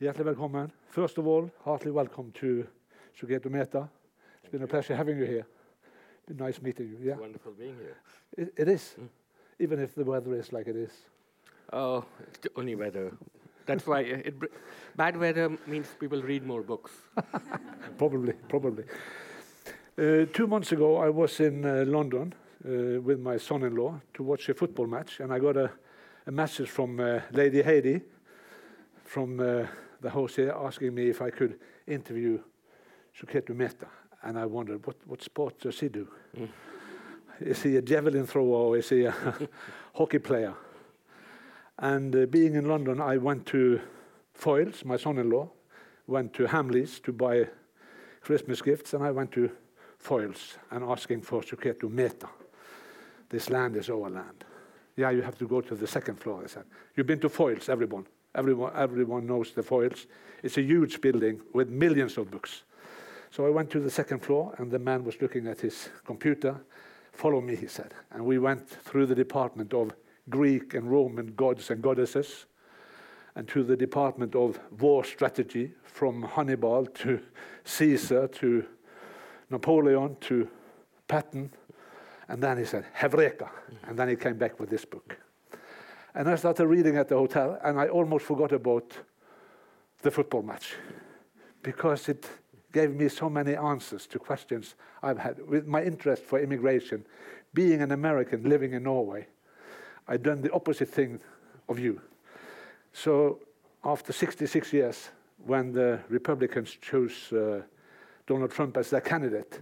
[0.00, 0.72] Hjertelig velkommen.
[0.90, 2.64] First of all, heartily welcome to
[3.20, 3.88] Suketu Mehta.
[4.42, 5.46] It's been a pleasure having you here.
[6.26, 6.98] Been nice meeting you.
[7.00, 7.96] Yeah, It's wonderful being here.
[8.38, 8.96] it, it is,
[9.58, 10.92] even if the weather is like it is.
[11.72, 13.12] Oh, it's the only weather.
[13.66, 14.52] That's why it, it, br-
[14.96, 16.90] bad weather means people read more books.
[17.98, 18.84] Probably, probably.
[19.96, 22.34] Uh, two months ago, I was in uh, London
[22.66, 25.70] uh, with my son-in-law to watch a football match, and I got a,
[26.26, 28.00] a message from uh, Lady Heidi
[29.04, 29.66] from uh,
[30.00, 32.38] the host here asking me if I could interview
[33.18, 33.86] Suketu Mehta.
[34.22, 36.08] And I wondered, what, what sport does he do?
[37.40, 39.14] Is he a javelin thrower or is he a
[39.94, 40.54] hockey player?
[41.78, 43.80] And uh, being in London, I went to
[44.38, 45.50] Foyles, my son-in-law,
[46.06, 47.48] went to Hamleys to buy
[48.20, 49.50] Christmas gifts, and I went to
[50.02, 52.28] Foyles and asking for Suketu Mehta.
[53.28, 54.44] This land is our land.
[54.96, 56.64] Yeah, you have to go to the second floor, I said.
[56.94, 58.06] You've been to Foyles, everyone.
[58.34, 60.06] Everyone, everyone knows the Foyles.
[60.42, 62.62] It's a huge building with millions of books.
[63.30, 66.60] So I went to the second floor, and the man was looking at his computer.
[67.12, 67.94] Follow me, he said.
[68.10, 69.92] And we went through the department of
[70.30, 72.46] Greek and Roman gods and goddesses,
[73.36, 77.20] and to the department of war strategy, from Hannibal to
[77.64, 78.64] Caesar to
[79.50, 80.48] Napoleon to
[81.08, 81.52] Patton.
[82.28, 83.48] And then he said, Hevreka.
[83.86, 85.18] And then he came back with this book.
[86.14, 88.96] And I started reading at the hotel, and I almost forgot about
[90.02, 90.74] the football match
[91.62, 92.28] because it
[92.72, 95.44] gave me so many answers to questions I've had.
[95.46, 97.04] With my interest for immigration,
[97.52, 99.26] being an American living in Norway,
[100.06, 101.20] I'd done the opposite thing
[101.68, 102.00] of you.
[102.92, 103.40] So
[103.84, 105.10] after 66 years,
[105.44, 107.62] when the Republicans chose uh,
[108.26, 109.60] Donald Trump as their candidate,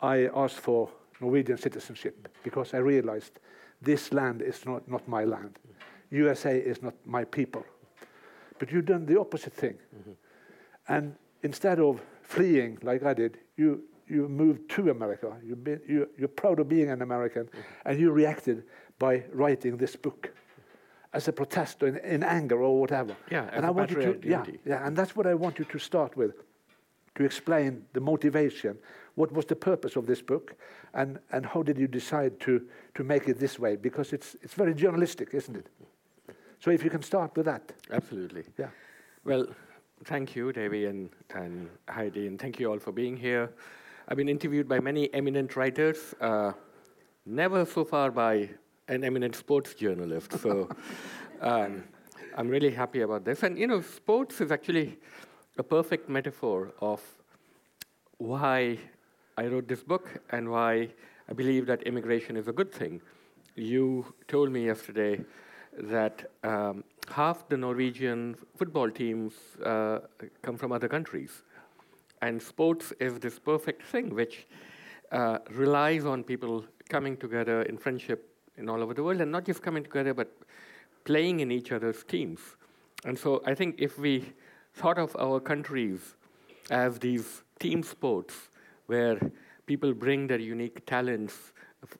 [0.00, 0.88] I asked for
[1.20, 3.40] Norwegian citizenship because I realized
[3.86, 5.58] this land is not, not my land.
[6.10, 7.64] USA is not my people.
[8.58, 9.78] But you've done the opposite thing.
[10.88, 15.36] And instead of fleeing like I did, you, you moved to America.
[15.44, 17.48] You've been, you, you're proud of being an American,
[17.84, 18.64] and you reacted
[18.98, 20.32] by writing this book
[21.12, 23.16] as a protest or in, in anger or whatever.
[23.30, 25.78] Yeah, and I want you to, yeah, yeah, and that's what I want you to
[25.78, 26.34] start with,
[27.16, 28.78] to explain the motivation.
[29.16, 30.54] What was the purpose of this book,
[30.94, 32.62] and, and how did you decide to,
[32.94, 33.76] to make it this way?
[33.76, 35.68] Because it's, it's very journalistic, isn't it?
[36.60, 37.72] So if you can start with that.
[37.90, 38.44] Absolutely.
[38.58, 38.68] Yeah.
[39.24, 39.46] Well,
[40.04, 43.50] thank you, Davy and, and Heidi, and thank you all for being here.
[44.08, 46.52] I've been interviewed by many eminent writers, uh,
[47.24, 48.50] never so far by
[48.88, 50.38] an eminent sports journalist.
[50.38, 50.68] So
[51.40, 51.84] um,
[52.36, 53.42] I'm really happy about this.
[53.42, 54.98] And you know, sports is actually
[55.58, 57.00] a perfect metaphor of
[58.18, 58.78] why
[59.38, 60.88] I wrote this book and why
[61.28, 63.02] I believe that immigration is a good thing.
[63.54, 65.20] You told me yesterday
[65.78, 69.98] that um, half the Norwegian football teams uh,
[70.40, 71.42] come from other countries.
[72.22, 74.46] And sports is this perfect thing which
[75.12, 79.44] uh, relies on people coming together in friendship in all over the world and not
[79.44, 80.32] just coming together but
[81.04, 82.40] playing in each other's teams.
[83.04, 84.32] And so I think if we
[84.72, 86.14] thought of our countries
[86.70, 88.48] as these team sports
[88.86, 89.18] where
[89.66, 91.52] people bring their unique talents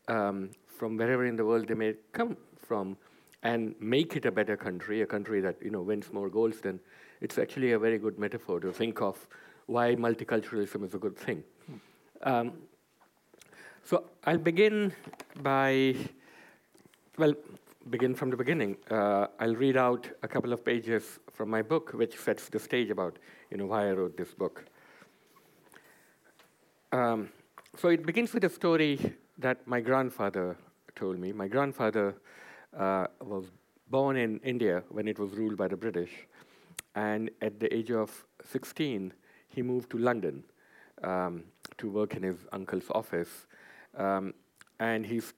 [0.09, 2.97] um, from wherever in the world they may come from
[3.43, 6.81] and make it a better country, a country that you know wins more goals, then
[7.21, 9.27] it's actually a very good metaphor to think of
[9.67, 11.43] why multiculturalism is a good thing.
[12.23, 12.53] Um,
[13.85, 14.93] so I'll begin
[15.43, 15.95] by,
[17.19, 17.35] well,
[17.91, 18.77] begin from the beginning.
[18.91, 22.91] Uh, I'll read out a couple of pages from my book, which sets the stage
[22.91, 23.19] about
[23.51, 24.65] you know why I wrote this book.
[26.97, 27.29] Um,
[27.77, 28.99] so it begins with a story
[29.37, 30.57] that my grandfather
[30.95, 31.31] told me.
[31.31, 32.15] My grandfather
[32.75, 33.45] uh, was
[33.91, 36.11] born in India when it was ruled by the British,
[36.95, 39.13] and at the age of 16,
[39.51, 40.43] he moved to London
[41.05, 41.45] um,
[41.77, 43.47] to work in his uncle's office.
[43.95, 44.33] Um,
[44.81, 45.35] and he's,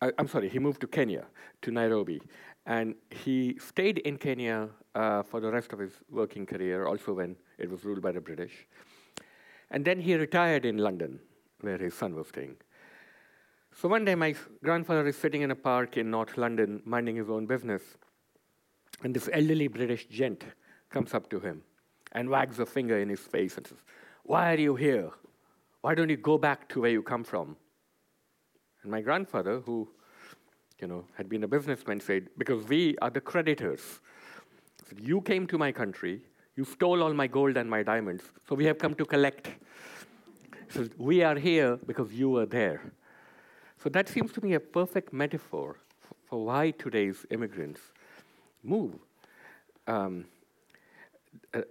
[0.00, 1.24] I, I'm sorry, he moved to Kenya,
[1.62, 2.22] to Nairobi,
[2.66, 7.34] and he stayed in Kenya uh, for the rest of his working career, also when
[7.58, 8.68] it was ruled by the British.
[9.70, 11.20] And then he retired in London,
[11.60, 12.56] where his son was staying.
[13.74, 17.30] So one day, my grandfather is sitting in a park in North London, minding his
[17.30, 17.82] own business,
[19.02, 20.44] and this elderly British gent
[20.90, 21.62] comes up to him
[22.12, 23.78] and wags a finger in his face and says,
[24.24, 25.10] Why are you here?
[25.80, 27.56] Why don't you go back to where you come from?
[28.82, 29.88] And my grandfather, who
[30.80, 34.00] you know, had been a businessman, said, Because we are the creditors.
[34.88, 36.22] Said, you came to my country,
[36.56, 39.50] you stole all my gold and my diamonds, so we have come to collect.
[40.70, 42.92] Says, We are here because you were there.
[43.82, 45.76] So that seems to me a perfect metaphor
[46.26, 47.80] for why today's immigrants
[48.62, 48.94] move.
[49.86, 50.26] Um,
[51.52, 51.62] uh,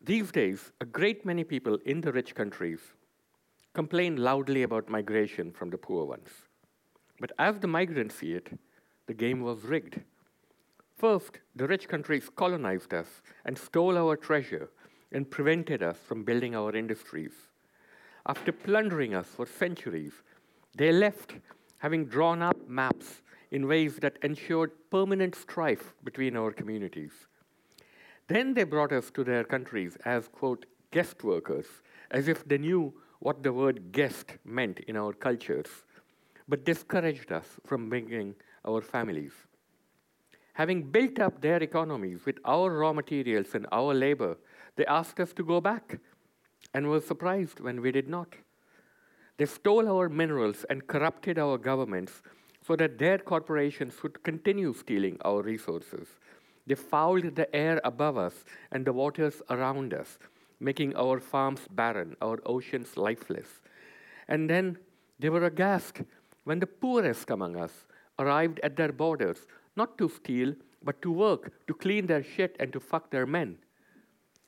[0.00, 2.80] These days, a great many people in the rich countries
[3.74, 6.30] complain loudly about migration from the poor ones.
[7.20, 8.58] But as the migrants see it,
[9.06, 10.00] the game was rigged.
[10.96, 14.70] First, the rich countries colonized us and stole our treasure
[15.12, 17.47] and prevented us from building our industries.
[18.28, 20.12] After plundering us for centuries,
[20.76, 21.32] they left,
[21.78, 27.12] having drawn up maps in ways that ensured permanent strife between our communities.
[28.26, 31.66] Then they brought us to their countries as, quote, guest workers,
[32.10, 35.84] as if they knew what the word guest meant in our cultures,
[36.46, 38.34] but discouraged us from bringing
[38.66, 39.32] our families.
[40.52, 44.36] Having built up their economies with our raw materials and our labor,
[44.76, 45.98] they asked us to go back
[46.74, 48.34] and were surprised when we did not.
[49.36, 52.22] They stole our minerals and corrupted our governments
[52.66, 56.08] so that their corporations would continue stealing our resources.
[56.66, 60.18] They fouled the air above us and the waters around us,
[60.60, 63.48] making our farms barren, our oceans lifeless.
[64.28, 64.76] And then
[65.18, 66.02] they were aghast
[66.44, 67.86] when the poorest among us
[68.18, 72.72] arrived at their borders, not to steal, but to work, to clean their shit, and
[72.72, 73.56] to fuck their men.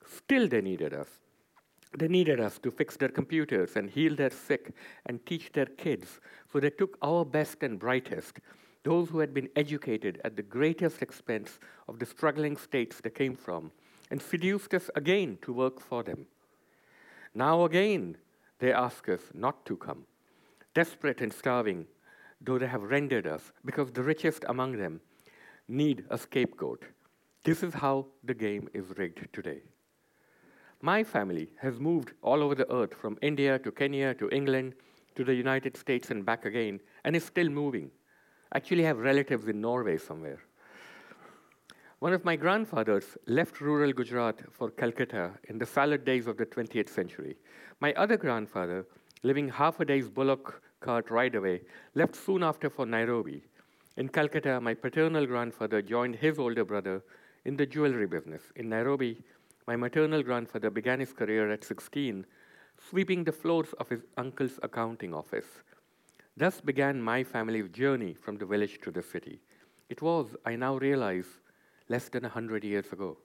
[0.06, 1.08] Still, they needed us.
[1.96, 4.72] They needed us to fix their computers and heal their sick
[5.06, 6.20] and teach their kids.
[6.52, 8.38] So they took our best and brightest,
[8.84, 11.58] those who had been educated at the greatest expense
[11.88, 13.72] of the struggling states they came from,
[14.10, 16.26] and seduced us again to work for them.
[17.34, 18.16] Now again,
[18.58, 20.04] they ask us not to come,
[20.74, 21.86] desperate and starving,
[22.40, 25.00] though they have rendered us, because the richest among them
[25.68, 26.84] need a scapegoat.
[27.44, 29.62] This is how the game is rigged today.
[30.82, 34.74] My family has moved all over the earth from India to Kenya to England
[35.14, 37.90] to the United States and back again, and is still moving.
[38.52, 40.40] I actually, have relatives in Norway somewhere.
[41.98, 46.46] One of my grandfathers left rural Gujarat for Calcutta in the salad days of the
[46.46, 47.36] 20th century.
[47.80, 48.86] My other grandfather,
[49.22, 51.60] living half a day's bullock cart ride away,
[51.94, 53.42] left soon after for Nairobi.
[53.98, 57.02] In Calcutta, my paternal grandfather joined his older brother
[57.44, 58.42] in the jewelry business.
[58.56, 59.22] In Nairobi,
[59.70, 62.26] my maternal grandfather began his career at 16,
[62.88, 65.46] sweeping the floors of his uncle's accounting office.
[66.36, 69.38] Thus began my family's journey from the village to the city.
[69.88, 71.26] It was, I now realize,
[71.88, 73.18] less than a hundred years ago.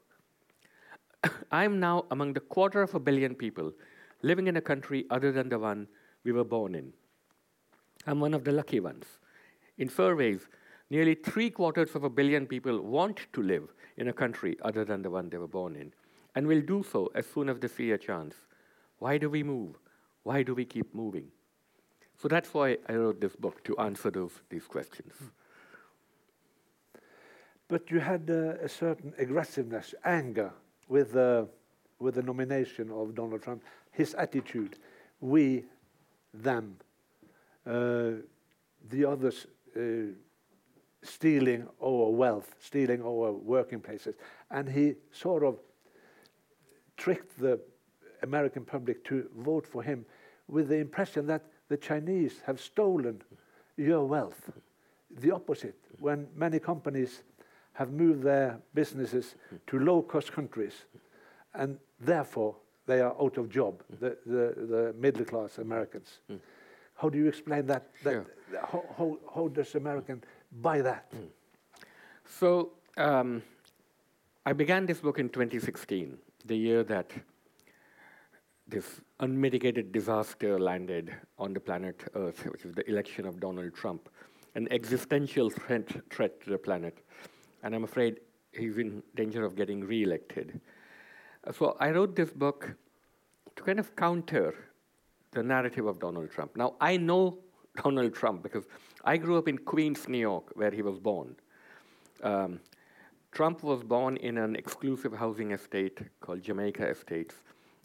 [1.51, 3.73] I am now among the quarter of a billion people
[4.21, 5.87] living in a country other than the one
[6.23, 6.93] we were born in.
[8.05, 9.05] I'm one of the lucky ones.
[9.79, 10.41] In surveys,
[10.91, 15.01] nearly three quarters of a billion people want to live in a country other than
[15.01, 15.91] the one they were born in
[16.35, 18.35] and will do so as soon as they see a chance.
[18.99, 19.77] Why do we move?
[20.23, 21.27] Why do we keep moving?
[22.17, 25.13] So that's why I wrote this book to answer those, these questions.
[27.67, 30.51] But you had uh, a certain aggressiveness, anger
[30.87, 31.45] with, uh,
[31.99, 34.77] with the nomination of Donald Trump, his attitude,
[35.19, 35.65] we,
[36.33, 36.77] them,
[37.65, 38.11] uh,
[38.89, 39.79] the others uh,
[41.01, 44.15] stealing our wealth, stealing our working places.
[44.51, 45.57] And he sort of
[47.05, 47.59] tricked the
[48.23, 50.03] American public to vote for him
[50.47, 53.21] with the impression that the Chinese have stolen
[53.77, 54.49] your wealth.
[55.19, 57.21] The opposite, when many companies
[57.73, 59.35] have moved their businesses
[59.67, 60.73] to low cost countries
[61.53, 62.55] and therefore
[62.87, 64.43] they are out of job, the, the,
[64.73, 66.09] the middle class Americans.
[66.31, 66.39] Mm.
[66.95, 67.83] How do you explain that?
[68.03, 68.25] that sure.
[68.71, 70.23] how, how, how, does American
[70.59, 71.11] buy that?
[71.11, 71.27] Mm.
[72.39, 73.43] So um,
[74.43, 77.11] I began this book in 2016 the year that
[78.67, 84.09] this unmitigated disaster landed on the planet Earth, which is the election of Donald Trump,
[84.55, 86.99] an existential threat, threat to the planet.
[87.63, 88.19] And I'm afraid
[88.51, 90.59] he's in danger of getting reelected.
[91.53, 92.75] So I wrote this book
[93.55, 94.55] to kind of counter
[95.31, 96.55] the narrative of Donald Trump.
[96.55, 97.39] Now, I know
[97.83, 98.63] Donald Trump because
[99.03, 101.35] I grew up in Queens, New York, where he was born.
[102.23, 102.59] Um,
[103.35, 107.35] Trump was born in an exclusive housing estate called Jamaica Estates,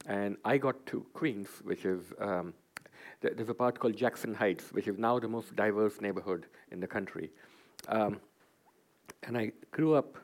[0.07, 2.55] and I got to Queens, which is um,
[3.21, 6.79] th- there's a part called Jackson Heights, which is now the most diverse neighborhood in
[6.79, 7.33] the country.
[7.89, 8.21] Um,
[9.25, 10.19] and I grew up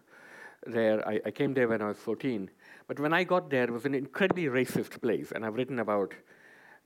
[0.65, 1.07] there.
[1.09, 2.49] I, I, came there when I was 14.
[2.87, 6.15] But when I got there, it was an incredibly racist place, and I've written about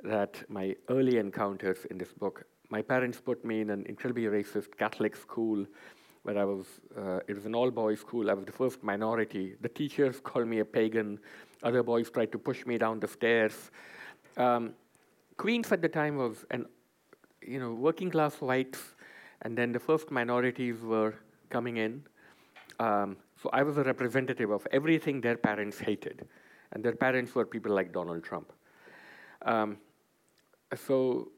[0.02, 2.44] that my early encounters in this book.
[2.70, 5.66] My parents put me in an incredibly racist Catholic school
[6.23, 8.31] where I was, uh, it was an all boys school.
[8.31, 9.57] I was the first minority.
[9.61, 11.19] The teachers called me a pagan.
[11.62, 13.71] Other boys tried to push me down the stairs.
[14.37, 14.75] Um,
[15.37, 16.67] Queens at the time was an,
[17.43, 18.95] you know, working class whites,
[19.43, 21.15] and then the first minorities were
[21.49, 22.03] coming in.
[22.79, 26.29] Um, so I was a representative of everything their parents hated.
[26.73, 28.53] and their parents were people like Donald Trump.
[29.43, 29.79] Um,
[30.87, 31.33] so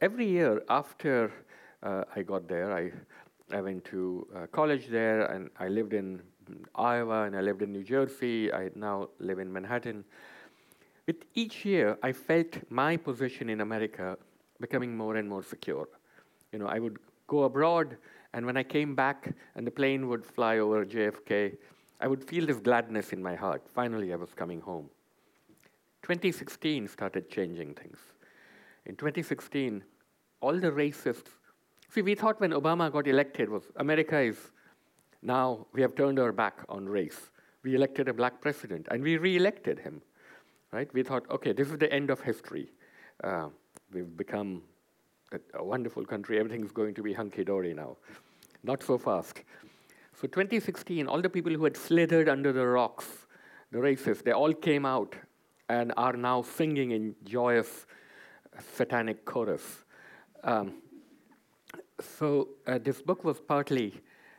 [0.00, 1.32] every year after
[1.82, 2.92] uh, I got there, I,
[3.52, 6.20] I went to uh, college there, and I lived in
[6.74, 8.52] Iowa, and I lived in New Jersey.
[8.52, 10.04] I now live in Manhattan.
[11.06, 14.16] With each year, I felt my position in America
[14.60, 15.88] becoming more and more secure.
[16.52, 17.96] You know, I would go abroad,
[18.32, 21.56] and when I came back and the plane would fly over JFK,
[22.00, 23.62] I would feel this gladness in my heart.
[23.74, 24.88] Finally, I was coming home.
[26.02, 27.98] 2016 started changing things.
[28.86, 29.84] In 2016,
[30.40, 31.28] all the racists,
[31.92, 34.36] see, we thought when Obama got elected was America is
[35.22, 37.30] now we have turned our back on race.
[37.62, 40.00] We elected a black president, and we re-elected him,
[40.72, 40.88] right?
[40.94, 42.70] We thought, okay, this is the end of history.
[43.22, 43.48] Uh,
[43.92, 44.62] we've become
[45.32, 46.38] a, a wonderful country.
[46.38, 47.98] Everything's going to be hunky-dory now.
[48.62, 49.42] Not so fast.
[50.20, 53.06] So 2016, all the people who had slithered under the rocks,
[53.72, 55.14] the racists, they all came out
[55.68, 57.86] and are now singing in joyous
[58.74, 59.84] satanic chorus.
[60.44, 60.74] Um,
[62.00, 63.94] so uh, this book was partly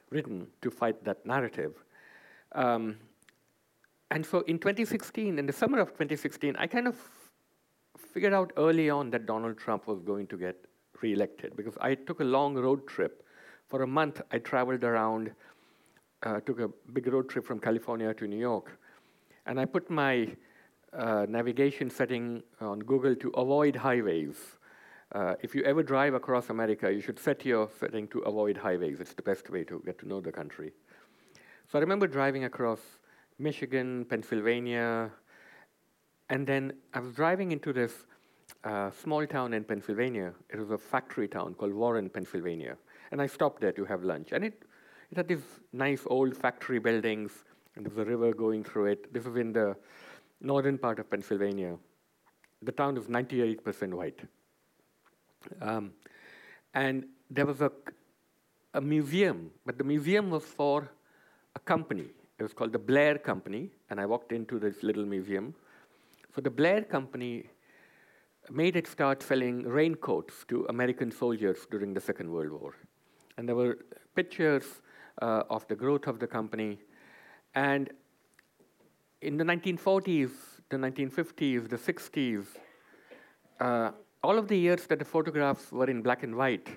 [0.10, 1.74] written to fight that narrative.
[2.54, 2.98] Um,
[4.10, 6.98] and so in 2016, in the summer of 2016, I kind of
[7.98, 10.66] figured out early on that Donald Trump was going to get
[11.02, 13.26] reelected because I took a long road trip.
[13.70, 15.32] For a month, I traveled around,
[16.24, 18.78] uh, took a big road trip from California to New York,
[19.46, 20.28] and I put my
[20.92, 24.36] uh, navigation setting on Google to avoid highways.
[25.14, 29.02] Uh, if you ever drive across America, you should set your setting to avoid highways.
[29.02, 30.72] It's the best way to get to know the country.
[31.70, 32.80] So I remember driving across
[33.38, 35.12] Michigan, Pennsylvania,
[36.30, 37.92] and then I was driving into this
[38.64, 40.34] uh, small town in Pennsylvania.
[40.50, 42.78] It was a factory town called Warren, Pennsylvania.
[43.12, 44.30] And I stopped there to have lunch.
[44.32, 44.64] And it,
[45.12, 47.32] it had these nice old factory buildings,
[47.76, 49.14] and there was a river going through it.
[49.14, 49.76] This was in the
[50.40, 51.76] northern part of Pennsylvania.
[52.62, 54.22] The town is 98% white.
[55.62, 55.92] Um,
[56.74, 57.72] and there was a,
[58.74, 60.90] a museum, but the museum was for
[61.56, 62.08] a company.
[62.40, 65.54] It was called the Blair Company, and I walked into this little museum.
[66.34, 67.46] So the Blair Company
[68.50, 72.76] made it start selling raincoats to American soldiers during the Second World War.
[73.38, 73.78] And there were
[74.16, 74.82] pictures
[75.22, 76.80] uh, of the growth of the company.
[77.54, 77.90] And
[79.22, 80.32] in the 1940s,
[80.70, 82.46] the 1950s, the 60s,
[83.60, 83.92] uh,
[84.24, 86.68] all of the years that the photographs were in black and white,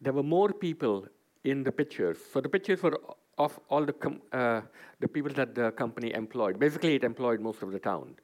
[0.00, 1.06] there were more people
[1.44, 2.18] in the pictures.
[2.32, 2.98] So the pictures were
[3.38, 3.94] of all the,
[4.32, 4.60] uh,
[5.00, 6.58] the people that the company employed.
[6.58, 8.16] Basically, it employed most of the town.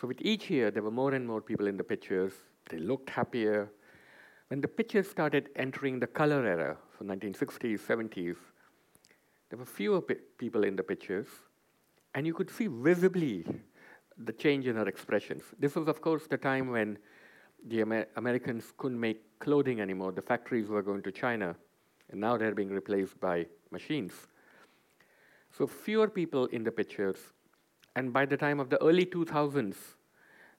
[0.00, 2.32] So with each year, there were more and more people in the pictures.
[2.70, 3.68] They looked happier.
[4.48, 8.36] When the pictures started entering the color era, so 1960s, 70s,
[9.50, 11.26] there were fewer people in the pictures,
[12.14, 13.44] and you could see visibly
[14.18, 15.42] the change in her expressions.
[15.58, 16.98] This was, of course, the time when
[17.66, 20.12] the Amer Americans couldn't make clothing anymore.
[20.12, 21.56] The factories were going to China,
[22.10, 24.12] and now they're being replaced by machines.
[25.50, 27.18] So fewer people in the pictures.
[27.96, 29.74] And by the time of the early 2000s,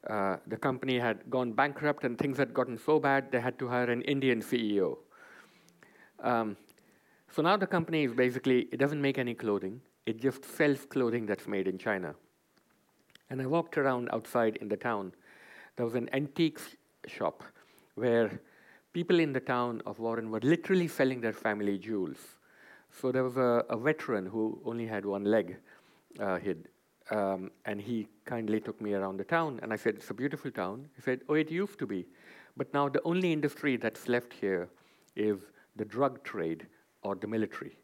[0.08, 3.68] uh, the company had gone bankrupt and things had gotten so bad they had to
[3.68, 4.98] hire an Indian CEO.
[6.22, 6.58] Um,
[7.32, 11.26] so now the company is basically, it doesn't make any clothing, it just sells clothing
[11.26, 12.16] that's made in China.
[13.30, 15.14] And I walked around outside in the town.
[15.76, 16.76] There was an antiques
[17.10, 17.44] shop
[17.96, 18.40] where
[18.94, 22.18] people in the town of Warren were literally selling their family jewels.
[23.02, 25.58] So there was a, a veteran who only had one leg.
[26.20, 26.40] Uh,
[27.12, 29.60] um, and he kindly took me around the town.
[29.62, 30.90] And I said, It's a beautiful town.
[30.96, 32.06] He said, Oh, it used to be.
[32.58, 34.70] But now the only industry that's left here
[35.16, 35.40] is
[35.76, 36.68] the drug trade
[37.04, 37.78] or the military.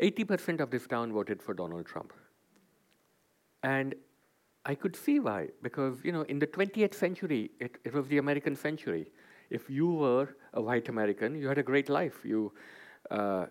[0.00, 2.12] 80% of this town voted for Donald Trump.
[3.62, 3.94] And
[4.64, 8.18] I could see why, because you know, in the 20th century, it, it was the
[8.18, 9.10] American century.
[9.50, 12.24] If you were a white American, you had a great life.
[12.24, 12.52] You,
[13.10, 13.46] uh,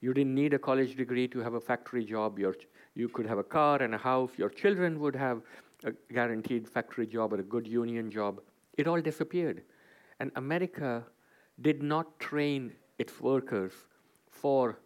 [0.00, 2.38] you didn't need a college degree to have a factory job.
[2.38, 2.54] Your,
[2.94, 4.30] you could have a car and a house.
[4.36, 5.42] Your children would have
[5.84, 8.40] a guaranteed factory job or a good union job.
[8.78, 9.62] It all disappeared.
[10.20, 11.04] And America
[11.60, 13.72] did not train its workers
[14.30, 14.78] for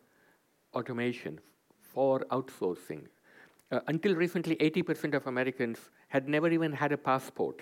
[0.74, 1.40] automation,
[1.80, 3.06] for outsourcing,
[3.70, 7.60] uh, until recently, 80% of Americans had never even had a passport,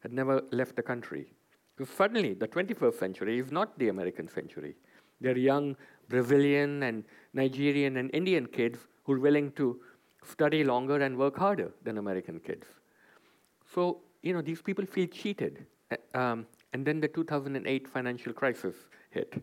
[0.00, 1.32] had never left the country.
[1.78, 4.76] So suddenly, the 21st century is not the American century.
[5.20, 5.76] There are young
[6.08, 9.80] Brazilian and Nigerian and Indian kids who are willing to
[10.24, 12.66] study longer and work harder than American kids.
[13.74, 15.64] So, you know, these people feel cheated.
[15.90, 18.74] Uh, um, and then the 2008 financial crisis
[19.10, 19.42] hit.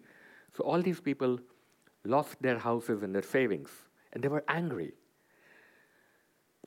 [0.56, 1.40] So all these people
[2.06, 3.70] lost their houses and their savings,
[4.14, 4.94] and they were angry.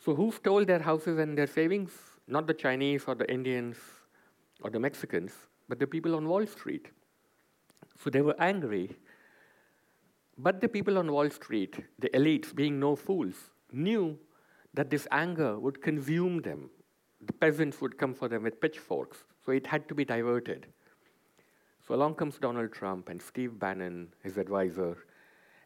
[0.02, 1.92] So, who stole their houses and their savings?
[2.26, 3.76] Not the Chinese or the Indians
[4.62, 5.32] or the Mexicans,
[5.68, 6.88] but the people on Wall Street.
[8.02, 8.96] So, they were angry.
[10.38, 13.34] But the people on Wall Street, the elites, being no fools,
[13.72, 14.18] knew
[14.72, 16.70] that this anger would consume them.
[17.26, 19.18] The peasants would come for them with pitchforks.
[19.44, 20.66] So, it had to be diverted.
[21.86, 24.96] So, along comes Donald Trump and Steve Bannon, his advisor,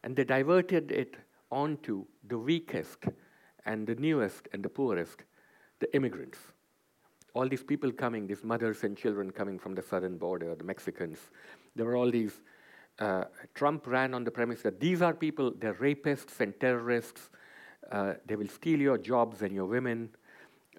[0.02, 1.14] and they diverted it
[1.52, 3.04] onto the weakest
[3.66, 5.24] and the newest and the poorest,
[5.80, 6.38] the immigrants.
[7.34, 11.18] All these people coming, these mothers and children coming from the southern border, the Mexicans.
[11.74, 12.40] There were all these.
[12.98, 17.30] Uh, Trump ran on the premise that these are people, they're rapists and terrorists.
[17.90, 20.08] Uh, they will steal your jobs and your women.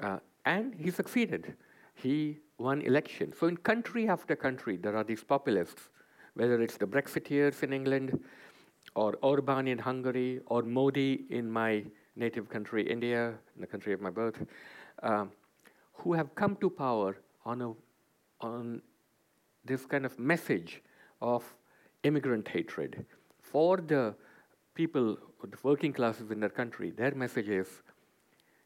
[0.01, 1.55] Uh, and he succeeded.
[1.93, 3.33] He won election.
[3.37, 5.89] So, in country after country, there are these populists,
[6.35, 8.19] whether it's the Brexiteers in England,
[8.95, 11.83] or Orban in Hungary, or Modi in my
[12.15, 14.45] native country, India, in the country of my birth,
[15.03, 15.31] um,
[15.93, 17.73] who have come to power on, a,
[18.41, 18.81] on
[19.63, 20.81] this kind of message
[21.21, 21.43] of
[22.03, 23.05] immigrant hatred.
[23.39, 24.15] For the
[24.73, 27.67] people, the working classes in their country, their message is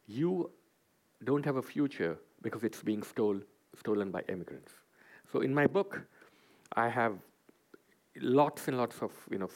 [0.08, 0.52] you
[1.24, 3.40] don't have a future because it's being stole,
[3.78, 4.72] stolen by immigrants.
[5.32, 6.02] So in my book,
[6.74, 7.14] I have
[8.22, 9.50] lots and lots of you know,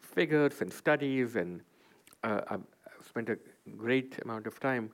[0.00, 1.60] figures and studies, and
[2.22, 2.62] uh, I've
[3.10, 3.38] spent a
[3.76, 4.90] great amount of time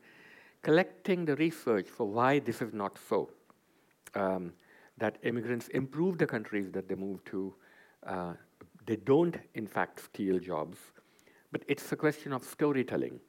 [0.63, 3.31] collecting the research for why this is not so.
[4.15, 4.53] Um,
[4.99, 7.55] that immigrants improve the countries that they move to.
[8.07, 8.33] Uh,
[8.87, 10.79] they don't, in fact, steal jobs,
[11.53, 13.21] but it's a question of storytelling.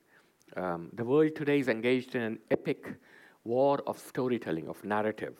[0.56, 2.94] Um, the world today is engaged in an epic
[3.44, 5.36] war of storytelling, of narrative.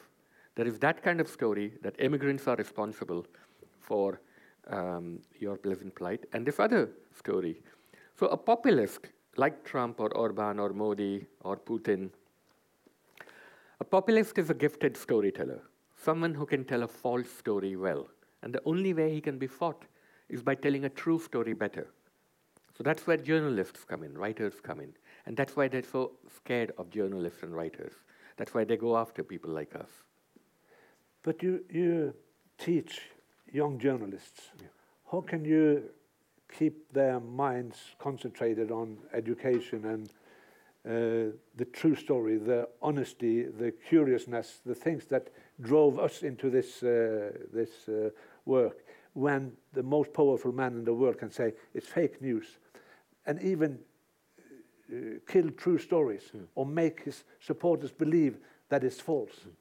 [0.56, 3.26] There is that kind of story that immigrants are responsible
[3.80, 4.20] for
[4.70, 7.62] um, your pleasant plight, and this other story.
[8.20, 12.10] So, a populist like Trump or Orban or Modi or Putin,
[13.80, 15.62] a populist is a gifted storyteller,
[15.96, 18.08] someone who can tell a false story well.
[18.42, 19.86] And the only way he can be fought
[20.30, 21.88] is by telling a true story better.
[22.76, 24.94] So that's where journalists come in, writers come in.
[25.26, 27.94] And that's why they're so scared of journalists and writers.
[28.38, 29.90] That's why they go after people like us.
[31.24, 32.14] But you, you
[32.58, 33.02] teach
[33.52, 34.50] young journalists.
[34.60, 34.68] Yeah.
[35.12, 35.90] How can you
[36.52, 40.10] keep their minds concentrated on education and
[40.86, 45.28] uh, the true story, the honesty, the curiousness, the things that
[45.60, 48.10] drove us into this, uh, this uh,
[48.46, 52.60] work, when the most powerful man in the world can say it's fake news,
[53.26, 53.80] and even
[54.90, 56.46] uh, kill true stories mm.
[56.56, 58.38] or make his supporters believe
[58.70, 59.34] that it's false.
[59.46, 59.52] Mm.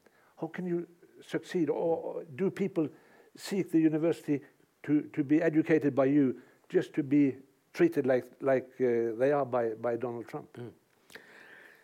[0.40, 0.86] How can you
[1.26, 1.70] succeed?
[1.70, 2.88] Or do people
[3.36, 4.42] seek the university
[4.84, 6.36] to, to be educated by you
[6.68, 7.36] just to be
[7.72, 10.48] treated like, like uh, they are by, by Donald Trump.
[10.58, 10.70] Mm.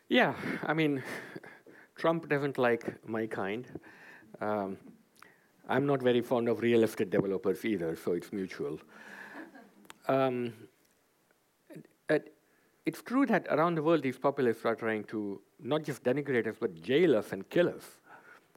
[0.09, 1.03] Yeah, I mean,
[1.97, 3.67] Trump doesn't like my kind.
[4.41, 4.77] Um,
[5.69, 8.79] I'm not very fond of real estate developers either, so it's mutual.
[10.09, 10.53] Um,
[12.85, 16.57] it's true that around the world, these populists are trying to not just denigrate us,
[16.59, 17.85] but jail us and kill us.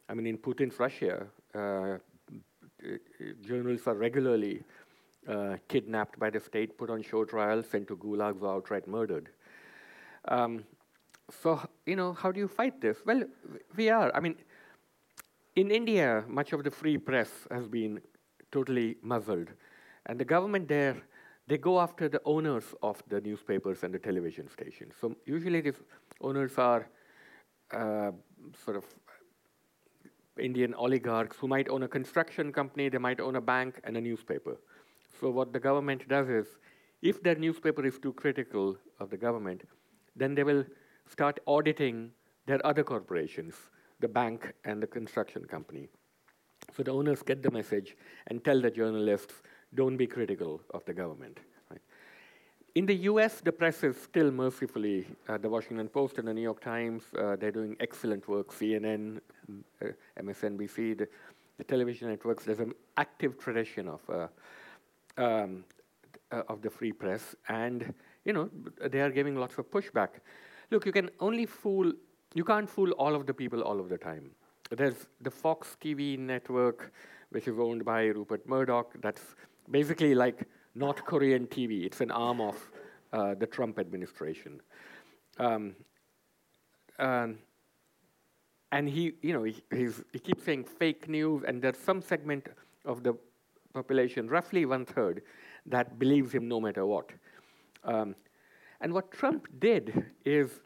[0.09, 1.97] I mean, in Putin's Russia, uh,
[3.41, 4.63] journalists are regularly
[5.27, 9.29] uh, kidnapped by the state, put on show trials, sent to gulags, or outright murdered.
[10.27, 10.63] Um,
[11.41, 12.97] so, you know, how do you fight this?
[13.05, 13.23] Well,
[13.75, 14.15] we are.
[14.15, 14.35] I mean,
[15.55, 18.01] in India, much of the free press has been
[18.51, 19.49] totally muzzled.
[20.05, 21.01] And the government there,
[21.47, 24.93] they go after the owners of the newspapers and the television stations.
[24.99, 25.79] So usually these
[26.21, 26.87] owners are
[27.71, 28.11] uh,
[28.63, 28.85] sort of
[30.37, 34.01] Indian oligarchs who might own a construction company, they might own a bank and a
[34.01, 34.57] newspaper.
[35.19, 36.47] So what the government does is,
[37.01, 39.63] if their newspaper is too critical of the government,
[40.15, 40.65] then they will
[41.09, 42.11] start auditing
[42.45, 43.55] their other corporations,
[43.99, 45.87] the bank and the construction company.
[46.75, 47.95] So the owners get the message
[48.27, 49.33] and tell the journalists,
[49.73, 51.39] don't be critical of the government.
[51.69, 51.81] Right?
[52.75, 56.41] In the US, the press is still mercifully, uh, the Washington Post and the New
[56.41, 59.19] York Times, uh, they're doing excellent work, CNN,
[59.81, 59.87] uh,
[60.19, 61.07] MSNBC, the,
[61.57, 64.27] the, television networks, there's an active tradition of uh,
[65.17, 65.63] um,
[66.31, 68.49] uh, of the free press, and you know
[68.89, 70.09] they are giving lots of pushback.
[70.71, 71.91] Look, you can only fool,
[72.33, 74.31] you can't fool all of the people all of the time.
[74.71, 76.91] There's the Fox TV network,
[77.29, 78.95] which is owned by Rupert Murdoch.
[79.01, 79.21] That's
[79.69, 81.85] basically like North Korean TV.
[81.85, 82.71] It's an arm of
[83.13, 84.59] uh, the Trump administration.
[85.37, 85.75] Um,
[86.97, 87.37] um,
[88.71, 89.63] and he, you know, he,
[90.11, 92.47] he keeps saying fake news, and there's some segment
[92.83, 93.15] of the
[93.75, 95.21] population, roughly one third,
[95.65, 97.11] that believes him no matter what.
[97.83, 98.15] Um,
[98.81, 100.61] and what Trump did is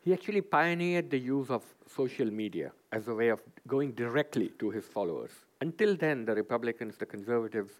[0.00, 1.62] he actually pioneered the use of
[1.98, 5.30] social media as a way of going directly to his followers.
[5.60, 7.72] Until then, the Republicans, the conservatives,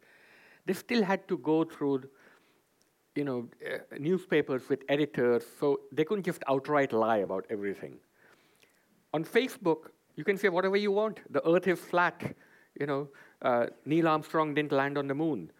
[0.66, 2.02] they still had to go through
[3.14, 7.96] you know, uh, newspapers with editors, so they couldn't just outright lie about everything.
[9.12, 11.20] On Facebook, you can say whatever you want.
[11.30, 12.34] The earth is flat.
[12.78, 13.08] You know,
[13.42, 15.50] uh, Neil Armstrong didn't land on the moon.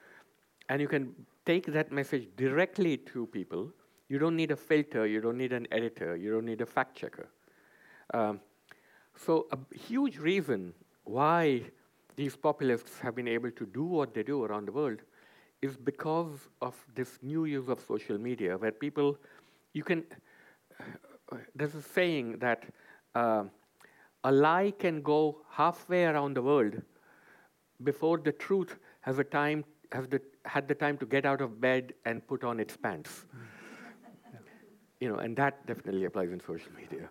[0.69, 1.14] And you can
[1.47, 3.71] take that message directly to people.
[4.09, 6.97] You don't need a filter, you don't need an editor, you don't need a fact
[6.97, 7.29] checker.
[8.14, 8.41] Um,
[9.17, 10.73] so, a huge reason
[11.05, 11.62] why
[12.17, 15.01] these populists have been able to do what they do around the world
[15.61, 19.19] is because of this new use of social media, where people,
[19.73, 20.05] you can,
[21.55, 22.64] there's a saying that
[23.14, 23.45] uh,
[24.25, 26.81] a lie can go halfway around the world
[27.83, 31.61] before the truth has a time has the, had the time to get out of
[31.61, 33.25] bed and put on its pants.
[35.01, 37.09] You know, and that definitely applies in social media.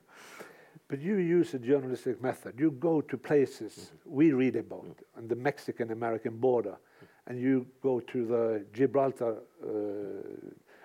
[0.90, 2.60] But you use a journalistic method.
[2.60, 4.16] You go to places mm -hmm.
[4.18, 5.18] we read about mm -hmm.
[5.18, 6.78] on the Mexican-American border,
[7.26, 9.70] and you go to the Gibraltar uh,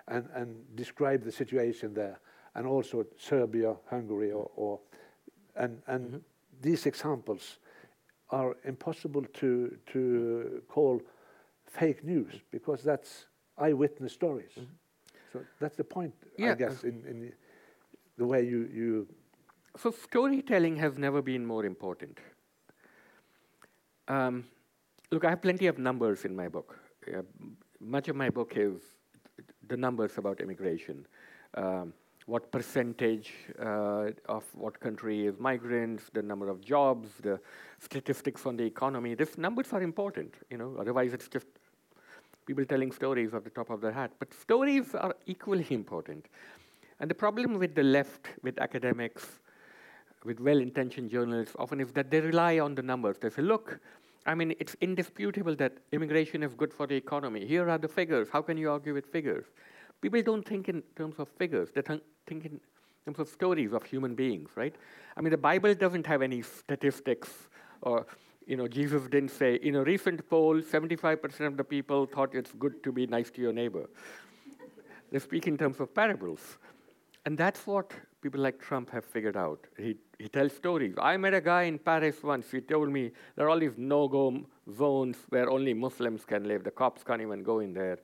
[0.05, 2.19] and, and describe the situation there,
[2.53, 4.79] and also Serbia, Hungary, or, or
[5.55, 6.21] and, and mm -hmm.
[6.61, 7.59] these examples
[8.33, 11.01] are impossible to, to call
[11.67, 14.55] fake news because that's eyewitness stories.
[14.57, 14.83] Mm -hmm.
[15.31, 16.53] So that's the point, yeah.
[16.53, 17.33] I guess, in, in
[18.17, 19.07] the way you, you.
[19.77, 22.19] So storytelling has never been more important.
[24.07, 24.43] Um,
[25.09, 26.79] look, I have plenty of numbers in my book.
[27.07, 27.21] Uh,
[27.79, 28.81] much of my book is
[29.67, 31.07] the numbers about immigration.
[31.57, 31.93] Um,
[32.25, 37.39] what percentage uh, of what country is migrants, the number of jobs, the
[37.79, 39.13] statistics on the economy.
[39.15, 40.75] These numbers are important, you know.
[40.79, 41.47] Otherwise, it's just
[42.45, 44.11] people telling stories off the top of their hat.
[44.19, 46.27] But stories are equally important.
[46.99, 49.39] And the problem with the left, with academics,
[50.23, 53.17] with well-intentioned journalists, often is that they rely on the numbers.
[53.17, 53.79] They say, look,
[54.25, 57.45] I mean, it's indisputable that immigration is good for the economy.
[57.45, 58.29] Here are the figures.
[58.31, 59.45] How can you argue with figures?
[59.99, 61.69] People don't think in terms of figures.
[61.73, 62.59] They th think in
[63.05, 64.75] terms of stories of human beings, right?
[65.15, 67.29] I mean, the Bible doesn't have any statistics
[67.81, 68.05] or
[68.45, 72.51] you know, Jesus didn't say, in a recent poll, 75% of the people thought it's
[72.53, 73.89] good to be nice to your neighbor.
[75.11, 76.57] they speak in terms of parables.
[77.25, 79.65] And that's what people like Trump have figured out.
[79.77, 80.95] He, he tells stories.
[81.01, 82.51] I met a guy in Paris once.
[82.51, 86.63] He told me there are all these no go zones where only Muslims can live.
[86.63, 87.99] The cops can't even go in there.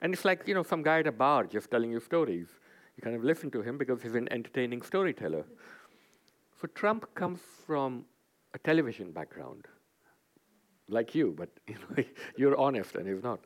[0.00, 2.46] And it's like, you know, some guy at a bar just telling you stories.
[2.96, 5.44] You kind of listen to him because he's an entertaining storyteller.
[6.60, 8.04] So Trump comes from
[8.54, 9.66] a television background,
[10.88, 12.04] like you, but you know,
[12.36, 13.40] you're honest and he's not.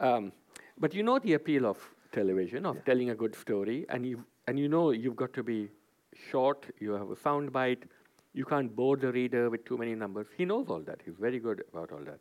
[0.00, 0.32] Um,
[0.78, 1.78] but you know the appeal of
[2.12, 2.82] television, of yeah.
[2.82, 5.70] telling a good story, and you and you know you've got to be
[6.30, 6.66] short.
[6.78, 7.84] You have a sound bite.
[8.34, 10.26] You can't bore the reader with too many numbers.
[10.36, 11.00] He knows all that.
[11.04, 12.20] He's very good about all that.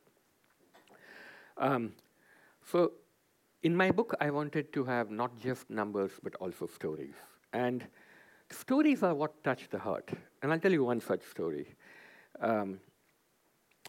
[1.57, 1.93] Um,
[2.71, 2.93] so,
[3.65, 7.15] in my book, I wanted to have not just numbers but also stories,
[7.51, 7.83] and
[8.51, 10.11] stories are what touch the heart.
[10.43, 11.73] And I'll tell you one such story.
[12.39, 12.79] Um,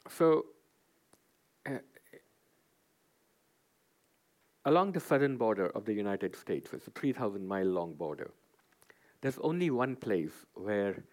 [0.08, 0.46] so,
[1.66, 1.72] uh,
[4.64, 8.30] along the southern border of the United States, it's a 3,000 mile long border,
[9.20, 11.04] there's only one place where,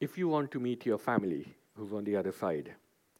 [0.00, 2.72] if you want to meet your family who's on the other side,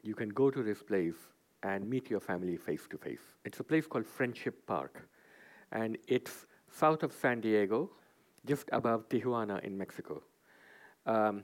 [0.03, 1.34] you can go to this place
[1.65, 3.25] and meet your family face to face.
[3.45, 5.09] It's a place called Friendship Park,
[5.73, 7.91] and it's south of San Diego,
[8.47, 10.23] just above Tijuana in Mexico.
[11.07, 11.43] Um,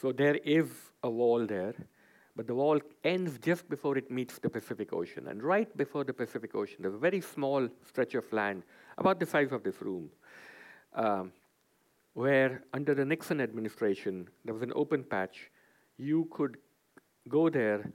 [0.00, 0.68] so there is
[1.04, 1.74] a wall there,
[2.34, 5.28] but the wall ends just before it meets the Pacific Ocean.
[5.28, 8.64] And right before the Pacific Ocean, there's a very small stretch of land,
[8.98, 10.10] about the size of this room,
[10.94, 11.32] um,
[12.14, 15.50] where under the Nixon administration, there was an open patch.
[15.96, 16.56] You could
[17.28, 17.92] go there,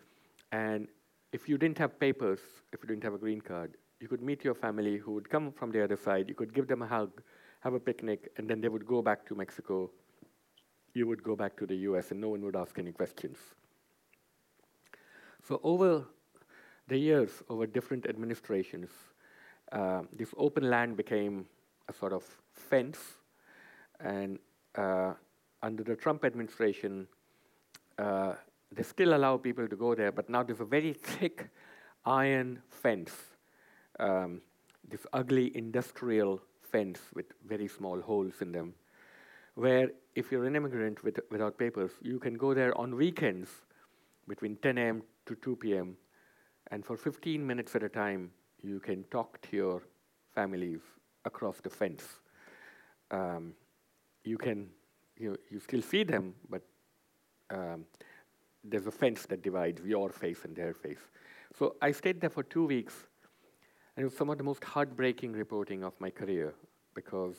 [0.54, 0.88] and
[1.32, 2.40] if you didn't have papers,
[2.74, 5.52] if you didn't have a green card, you could meet your family who would come
[5.52, 6.30] from the other side.
[6.30, 7.22] You could give them a hug,
[7.62, 9.92] have a picnic, and then they would go back to Mexico
[10.94, 13.38] you would go back to the US and no one would ask any questions.
[15.48, 16.06] So over
[16.88, 18.90] the years, over different administrations,
[19.72, 21.46] uh, this open land became
[21.88, 23.00] a sort of fence.
[24.00, 24.40] And
[24.76, 25.14] uh,
[25.62, 27.08] under the Trump administration,
[27.98, 28.34] uh,
[28.72, 31.50] they still allow people to go there, but now there's a very thick
[32.06, 33.12] iron fence,
[34.00, 34.42] um,
[34.88, 38.74] this ugly industrial fence with very small holes in them
[39.60, 43.50] where if you're an immigrant with, without papers, you can go there on weekends
[44.26, 45.04] between 10 a.m.
[45.26, 45.98] to 2 p.m.
[46.72, 49.82] And for 15 minutes at a time, you can talk to your
[50.34, 50.80] families
[51.26, 52.04] across the fence.
[53.12, 53.54] Um,
[54.24, 54.70] you can,
[55.18, 56.62] you, you still see them, but
[57.50, 57.86] um,
[58.64, 61.00] there's a fence that divides your face and their face.
[61.58, 62.94] So I stayed there for two weeks,
[63.96, 66.54] and it was some of the most heartbreaking reporting of my career
[66.94, 67.36] because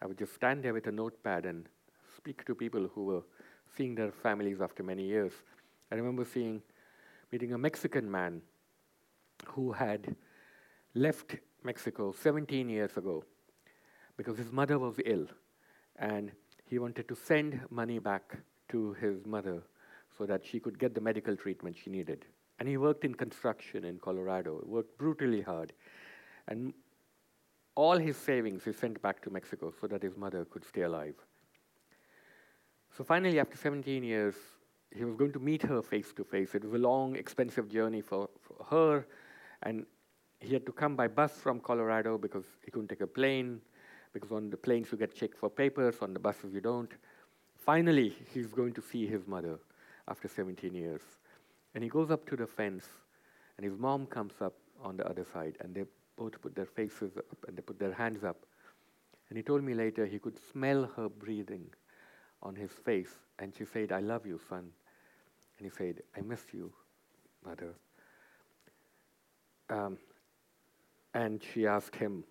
[0.00, 1.68] I would just stand there with a notepad and
[2.16, 3.22] speak to people who were
[3.76, 5.32] seeing their families after many years.
[5.90, 6.62] I remember seeing,
[7.30, 8.42] meeting a Mexican man
[9.46, 10.16] who had
[10.94, 13.24] left Mexico 17 years ago
[14.16, 15.26] because his mother was ill
[15.96, 16.32] and
[16.64, 19.62] he wanted to send money back to his mother
[20.16, 22.26] so that she could get the medical treatment she needed.
[22.58, 25.72] And he worked in construction in Colorado, worked brutally hard.
[26.48, 26.74] And
[27.74, 31.14] all his savings he sent back to Mexico so that his mother could stay alive.
[32.96, 34.34] So finally, after 17 years,
[34.94, 36.54] he was going to meet her face to face.
[36.54, 39.06] It was a long, expensive journey for, for her,
[39.62, 39.86] and
[40.40, 43.60] he had to come by bus from Colorado because he couldn't take a plane,
[44.12, 46.92] because on the planes you get checked for papers, on the buses you don't.
[47.56, 49.58] Finally, he's going to see his mother
[50.08, 51.02] after 17 years.
[51.74, 52.84] And he goes up to the fence,
[53.56, 55.84] and his mom comes up on the other side, and they
[56.16, 58.44] both put their faces up and they put their hands up.
[59.28, 61.66] And he told me later he could smell her breathing
[62.42, 64.70] on his face, and she said, I love you, son.
[65.58, 66.72] And he said, I miss you,
[67.44, 67.74] mother.
[69.70, 69.96] Um,
[71.14, 72.24] and she asked him,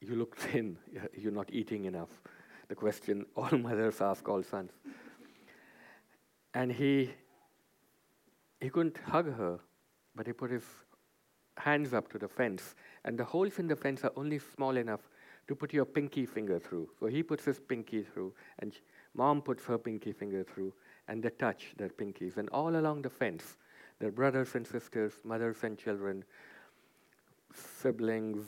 [0.00, 0.76] You look thin,
[1.16, 2.20] you're not eating enough.
[2.68, 4.70] The question all mothers ask all sons.
[6.54, 7.10] And he,
[8.60, 9.58] he couldn't hug her,
[10.14, 10.64] but he put his
[11.56, 15.08] hands up to the fence, and the holes in the fence are only small enough
[15.48, 16.88] to put your pinky finger through.
[16.98, 18.72] So he puts his pinky through, and
[19.14, 20.72] mom puts her pinky finger through,
[21.08, 22.36] and they touch their pinkies.
[22.36, 23.56] And all along the fence,
[23.98, 26.24] their brothers and sisters, mothers and children,
[27.54, 28.46] siblings,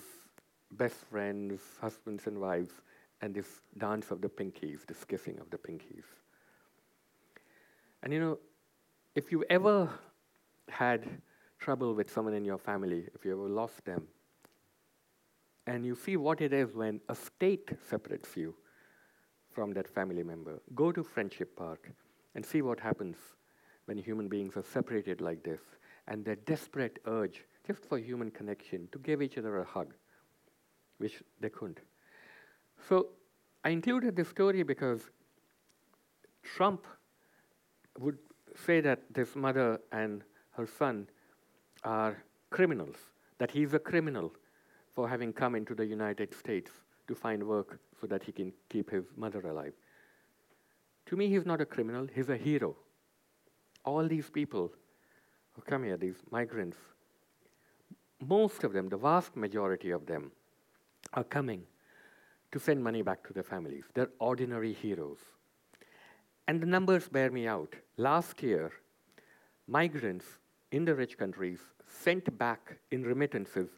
[0.72, 2.72] best friends, husbands and wives,
[3.20, 6.04] and this dance of the pinkies, this kissing of the pinkies.
[8.04, 8.38] And you know,
[9.14, 9.88] if you've ever
[10.68, 11.08] had
[11.58, 14.06] trouble with someone in your family, if you ever lost them,
[15.66, 18.54] and you see what it is when a state separates you
[19.50, 21.90] from that family member, go to Friendship Park
[22.34, 23.16] and see what happens
[23.86, 25.60] when human beings are separated like this
[26.06, 29.94] and their desperate urge just for human connection to give each other a hug,
[30.98, 31.80] which they couldn't.
[32.86, 33.08] So
[33.64, 35.08] I included this story because
[36.42, 36.86] Trump
[37.98, 38.18] would
[38.66, 41.08] say that this mother and her son
[41.82, 42.96] are criminals,
[43.38, 44.32] that he's a criminal
[44.94, 46.70] for having come into the United States
[47.08, 49.72] to find work so that he can keep his mother alive.
[51.06, 52.76] To me, he's not a criminal, he's a hero.
[53.84, 54.72] All these people
[55.52, 56.78] who come here, these migrants,
[58.26, 60.32] most of them, the vast majority of them,
[61.12, 61.62] are coming
[62.52, 63.84] to send money back to their families.
[63.94, 65.18] They're ordinary heroes.
[66.48, 67.74] And the numbers bear me out.
[67.96, 68.72] Last year,
[69.68, 70.26] migrants
[70.72, 73.68] in the rich countries sent back in remittances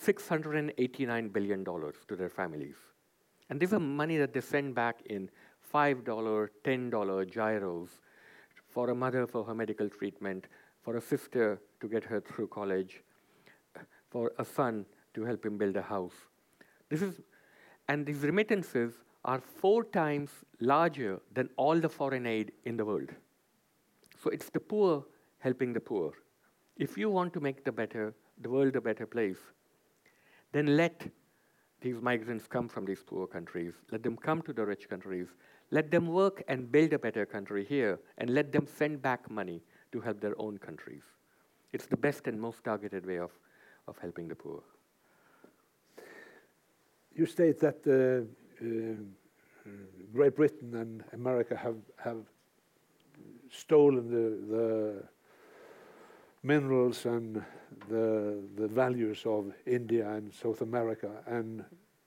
[0.00, 2.76] $689 billion to their families.
[3.50, 5.28] And this is money that they send back in
[5.74, 7.88] $5, $10 gyros
[8.68, 10.46] for a mother for her medical treatment,
[10.82, 13.02] for a sister to get her through college,
[14.08, 16.14] for a son to help him build a house.
[16.88, 17.20] This is,
[17.88, 18.92] and these remittances
[19.24, 23.10] are four times larger than all the foreign aid in the world.
[24.24, 25.04] So it's the poor
[25.40, 26.12] helping the poor.
[26.78, 29.36] If you want to make the better, the world a better place,
[30.52, 31.06] then let
[31.82, 33.74] these migrants come from these poor countries.
[33.92, 35.28] Let them come to the rich countries.
[35.70, 39.62] Let them work and build a better country here, and let them send back money
[39.92, 41.02] to help their own countries.
[41.74, 43.32] It's the best and most targeted way of,
[43.88, 44.62] of helping the poor.
[47.14, 48.24] You state that uh,
[48.64, 49.70] uh,
[50.14, 52.24] Great Britain and America have, have
[53.54, 55.02] stolen the, the
[56.42, 57.42] minerals and
[57.88, 61.64] the, the values of India and South America, and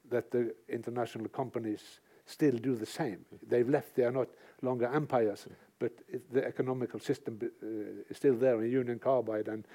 [0.10, 3.26] that the international companies still do the same.
[3.48, 4.28] They've left, they are not
[4.62, 5.48] longer empires,
[5.80, 5.92] but
[6.32, 7.68] the economical system uh,
[8.10, 9.66] is still there, and Union Carbide and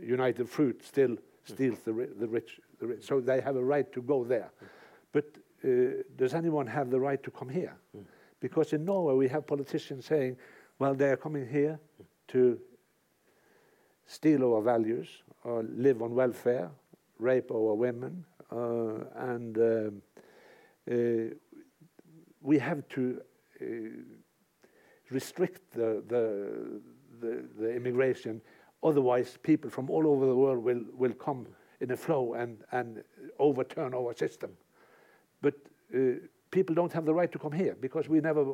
[0.00, 3.04] United Fruit still steals the, the, rich, the rich.
[3.06, 4.50] So they have a right to go there.
[5.12, 5.24] But
[5.64, 7.76] uh, does anyone have the right to come here?
[8.40, 10.36] Because in Norway we have politicians saying,
[10.78, 11.80] well, they are coming here
[12.28, 12.58] to
[14.06, 15.08] steal our values,
[15.44, 16.70] or live on welfare,
[17.18, 20.02] rape our women, uh, and um,
[20.90, 21.34] uh,
[22.40, 23.20] we have to
[23.60, 23.64] uh,
[25.10, 26.80] restrict the, the,
[27.20, 28.40] the, the, immigration.
[28.82, 31.46] Otherwise, people from all over the world will, will come
[31.80, 33.02] in a flow and, and
[33.38, 34.50] overturn our system.
[35.42, 35.54] But
[35.94, 38.44] uh, people don't have the right to come here because we never uh,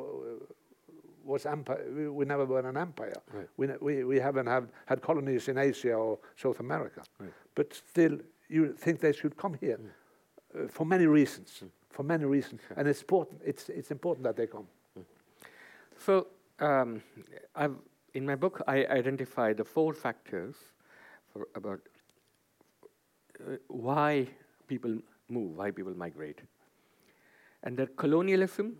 [1.25, 1.85] was empire.
[1.95, 3.21] We, we never were an empire.
[3.33, 3.49] Right.
[3.57, 7.01] We, we, we haven't have, had colonies in Asia or South America.
[7.19, 7.33] Right.
[7.55, 9.79] But still, you think they should come here
[10.53, 11.63] uh, for many reasons.
[11.89, 13.41] For many reasons, and it's important.
[13.45, 14.67] It's it's important that they come.
[16.05, 16.27] So,
[16.59, 17.01] um,
[17.55, 17.75] I've,
[18.13, 20.55] in my book, I identify the four factors
[21.31, 21.79] for about
[23.39, 24.27] uh, why
[24.67, 24.97] people
[25.29, 26.41] move, why people migrate.
[27.63, 28.75] And that colonialism,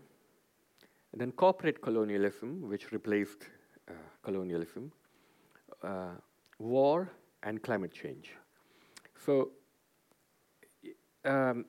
[1.16, 3.48] and then corporate colonialism, which replaced
[3.88, 4.92] uh, colonialism,
[5.82, 6.10] uh,
[6.58, 7.10] war,
[7.42, 8.32] and climate change.
[9.24, 9.52] So,
[11.24, 11.64] um,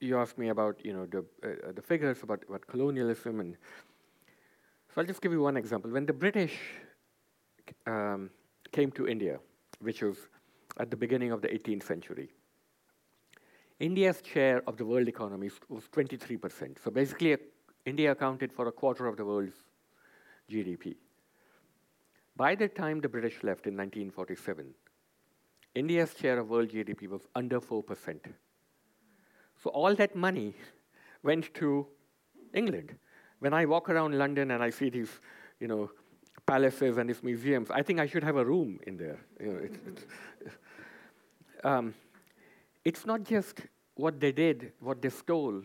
[0.00, 3.56] you asked me about you know the uh, the figures about, about colonialism and
[4.94, 5.90] so I'll just give you one example.
[5.90, 6.58] When the British
[7.86, 8.30] um,
[8.72, 9.40] came to India,
[9.80, 10.16] which was
[10.78, 12.30] at the beginning of the 18th century,
[13.78, 16.82] India's share of the world economy was 23%.
[16.82, 17.36] So basically, uh,
[17.88, 19.56] India accounted for a quarter of the world's
[20.50, 20.96] GDP.
[22.36, 24.74] By the time the British left in 1947,
[25.74, 28.20] India's share of world GDP was under 4%.
[29.62, 30.54] So all that money
[31.22, 31.86] went to
[32.54, 32.94] England.
[33.40, 35.20] When I walk around London and I see these,
[35.58, 35.90] you know,
[36.46, 39.18] palaces and these museums, I think I should have a room in there.
[39.40, 40.04] You know, it's, it's,
[41.64, 41.94] um,
[42.84, 43.62] it's not just
[43.94, 45.62] what they did, what they stole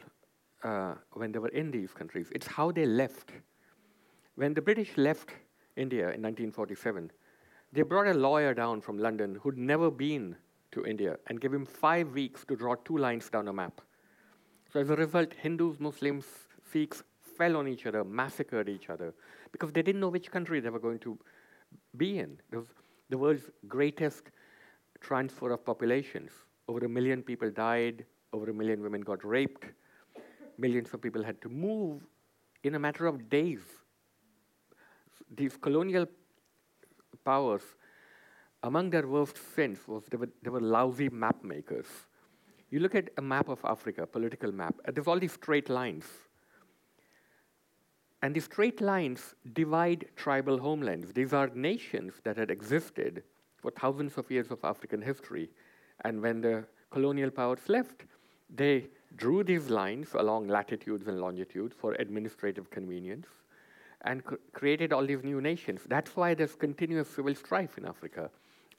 [0.64, 2.30] uh, when they were in these countries.
[2.34, 3.32] It's how they left.
[4.36, 5.32] When the British left
[5.76, 7.12] India in 1947,
[7.72, 10.36] they brought a lawyer down from London who'd never been
[10.72, 13.82] to India and gave him five weeks to draw two lines down a map.
[14.72, 16.26] So as a result, Hindus, Muslims,
[16.72, 17.04] Sikhs
[17.38, 19.14] fell on each other, massacred each other,
[19.52, 21.18] because they didn't know which country they were going to
[21.98, 22.40] be in.
[22.52, 22.68] It was
[23.10, 24.32] the world's greatest
[25.00, 26.32] transfer of populations.
[26.68, 29.66] Over a million people died, over a million women got raped,
[30.58, 32.02] millions of people had to move
[32.64, 33.62] in a matter of days.
[35.36, 36.08] These colonial
[37.26, 37.64] powers,
[38.62, 41.88] among their worst sins was they were, they were lousy map makers.
[42.70, 46.06] You look at a map of Africa, political map, and there's all these straight lines.
[48.24, 51.12] And these straight lines divide tribal homelands.
[51.12, 53.24] These are nations that had existed
[53.58, 55.50] for thousands of years of African history.
[56.06, 58.06] And when the colonial powers left,
[58.50, 63.28] they drew these lines along latitudes and longitudes for administrative convenience
[64.02, 65.82] and cr- created all these new nations.
[65.88, 68.30] That's why there's continuous civil strife in Africa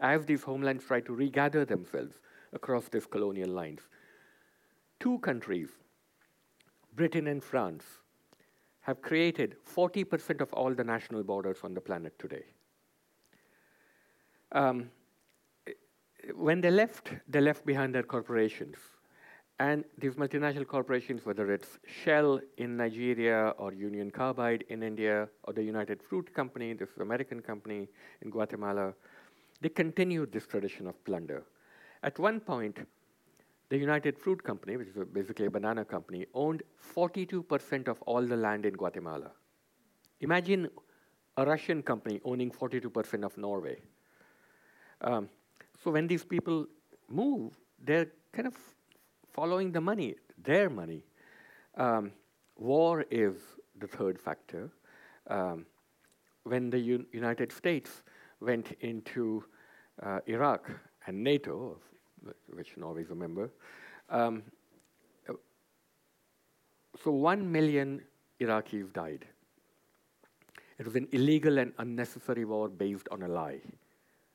[0.00, 2.20] as these homelands try to regather themselves
[2.52, 3.80] across these colonial lines.
[5.00, 5.70] Two countries,
[6.94, 7.84] Britain and France,
[8.80, 12.44] have created 40% of all the national borders on the planet today.
[14.52, 14.90] Um,
[16.34, 18.76] when they left, they left behind their corporations.
[19.60, 25.52] And these multinational corporations, whether it's Shell in Nigeria or Union Carbide in India or
[25.52, 27.88] the United Fruit Company, this American company
[28.22, 28.94] in Guatemala,
[29.60, 31.44] they continued this tradition of plunder.
[32.02, 32.78] At one point,
[33.68, 36.62] the United Fruit Company, which is basically a banana company, owned
[36.94, 39.30] 42% of all the land in Guatemala.
[40.20, 40.68] Imagine
[41.36, 43.78] a Russian company owning 42% of Norway.
[45.00, 45.28] Um,
[45.82, 46.66] so when these people
[47.08, 48.54] move, they're kind of
[49.34, 51.04] following the money, their money.
[51.76, 52.12] Um,
[52.56, 53.34] war is
[53.80, 54.70] the third factor.
[55.26, 55.66] Um,
[56.44, 58.02] when the Un- United States
[58.40, 59.44] went into
[60.02, 60.70] uh, Iraq
[61.06, 61.76] and NATO,
[62.54, 63.50] which Norway is a member,
[64.08, 64.42] um,
[67.02, 68.00] so one million
[68.40, 69.26] Iraqis died.
[70.78, 73.60] It was an illegal and unnecessary war based on a lie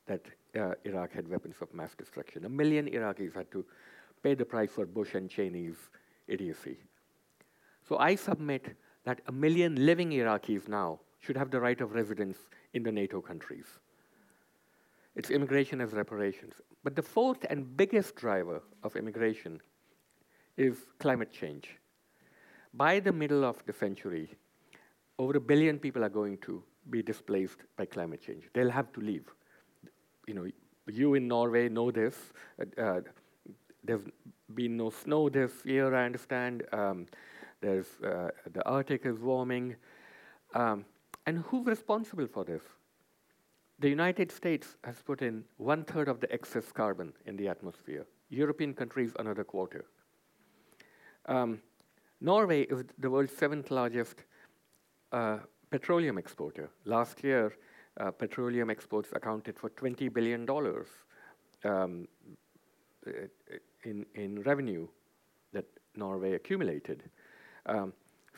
[0.07, 0.25] that
[0.59, 2.45] uh, Iraq had weapons of mass destruction.
[2.45, 3.65] A million Iraqis had to
[4.23, 5.77] pay the price for Bush and Cheney's
[6.27, 6.77] idiocy.
[7.87, 12.37] So I submit that a million living Iraqis now should have the right of residence
[12.73, 13.65] in the NATO countries.
[15.15, 16.53] It's immigration as reparations.
[16.83, 19.61] But the fourth and biggest driver of immigration
[20.55, 21.77] is climate change.
[22.73, 24.29] By the middle of the century,
[25.17, 28.45] over a billion people are going to be displaced by climate change.
[28.53, 29.25] They'll have to leave.
[30.27, 30.47] You know,
[30.87, 32.15] you in Norway know this.
[32.61, 33.01] Uh, uh,
[33.83, 34.03] there's
[34.53, 36.63] been no snow this year, I understand.
[36.71, 37.07] Um,
[37.61, 39.75] there's uh, the Arctic is warming.
[40.53, 40.85] Um,
[41.25, 42.61] and who's responsible for this?
[43.79, 48.05] The United States has put in one third of the excess carbon in the atmosphere.
[48.29, 49.85] European countries, another quarter.
[51.25, 51.61] Um,
[52.21, 54.23] Norway is the world's seventh largest
[55.11, 55.37] uh,
[55.69, 56.69] petroleum exporter.
[56.85, 57.53] Last year,
[57.99, 60.47] uh, petroleum exports accounted for $20 billion
[61.63, 62.07] um,
[63.83, 64.87] in, in revenue
[65.53, 65.65] that
[65.95, 67.03] Norway accumulated.
[67.65, 67.93] Um,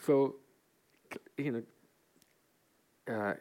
[0.06, 0.36] so,
[1.38, 1.64] you know,
[3.14, 3.34] uh,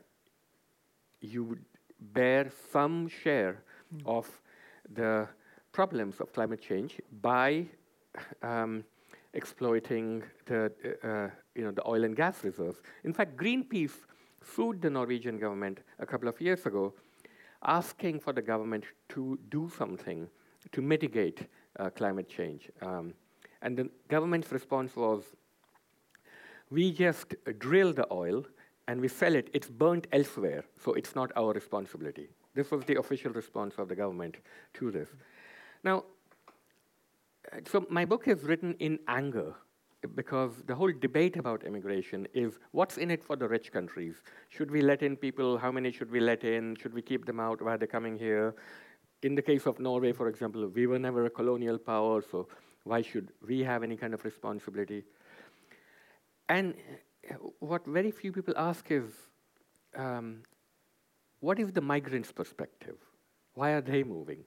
[1.21, 1.65] you would
[2.01, 3.63] bear some share
[3.95, 4.01] mm.
[4.07, 4.29] of
[4.95, 5.29] the
[5.73, 7.67] problems of climate change by
[8.43, 8.85] um,
[9.35, 10.73] exploiting the,
[11.05, 12.79] uh, you know, the oil and gas reserves.
[13.05, 13.93] In fact, Greenpeace
[14.43, 16.95] sued the Norwegian government a couple of years ago,
[17.63, 20.29] asking for the government to do something
[20.73, 21.47] to mitigate
[21.89, 22.71] climate change.
[22.83, 23.15] Um,
[23.63, 25.25] and the government's response was,
[26.71, 28.45] we just drill the oil
[28.87, 29.49] and we sell it.
[29.55, 32.29] It's burnt elsewhere, so it's not our responsibility.
[32.55, 34.37] This was the official response of the government
[34.75, 35.09] to this.
[35.85, 36.05] Now,
[37.67, 39.55] so my book is written in anger
[40.15, 44.23] because the whole debate about immigration is what's in it for the rich countries?
[44.49, 45.59] Should we let in people?
[45.59, 46.77] How many should we let in?
[46.77, 47.61] Should we keep them out?
[47.61, 48.55] Why are they coming here?
[49.23, 52.49] In the case of Norway, for example, we were never a colonial power, so
[52.85, 55.05] why should we have any kind of responsibility?
[56.49, 56.75] And
[57.59, 59.05] what very few people ask is
[59.95, 60.43] um,
[61.41, 62.97] what is the migrant's perspective?
[63.55, 64.45] Why are they moving?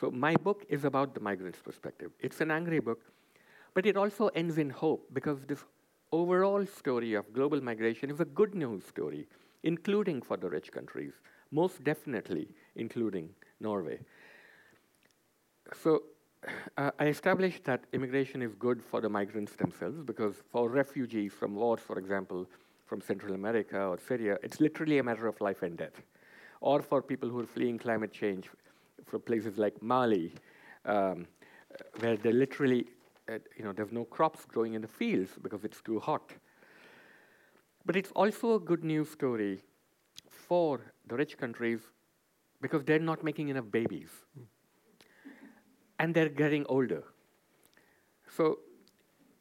[0.00, 2.12] So, my book is about the migrant's perspective.
[2.20, 3.00] It's an angry book,
[3.74, 5.64] but it also ends in hope because this
[6.12, 9.26] overall story of global migration is a good news story,
[9.64, 11.14] including for the rich countries,
[11.50, 13.30] most definitely including
[13.60, 13.98] Norway.
[15.82, 16.02] So,
[16.76, 21.54] uh, I established that immigration is good for the migrants themselves because for refugees from
[21.54, 22.46] wars, for example,
[22.86, 26.02] from Central America or Syria, it's literally a matter of life and death.
[26.60, 28.48] Or for people who are fleeing climate change
[29.04, 30.32] from places like Mali,
[30.84, 31.26] um,
[32.00, 32.86] where they literally,
[33.28, 36.32] uh, you know, there's no crops growing in the fields because it's too hot.
[37.84, 39.60] But it's also a good news story
[40.28, 41.80] for the rich countries
[42.60, 44.10] because they're not making enough babies.
[44.38, 44.44] Mm
[45.98, 47.02] and they're getting older.
[48.36, 48.60] So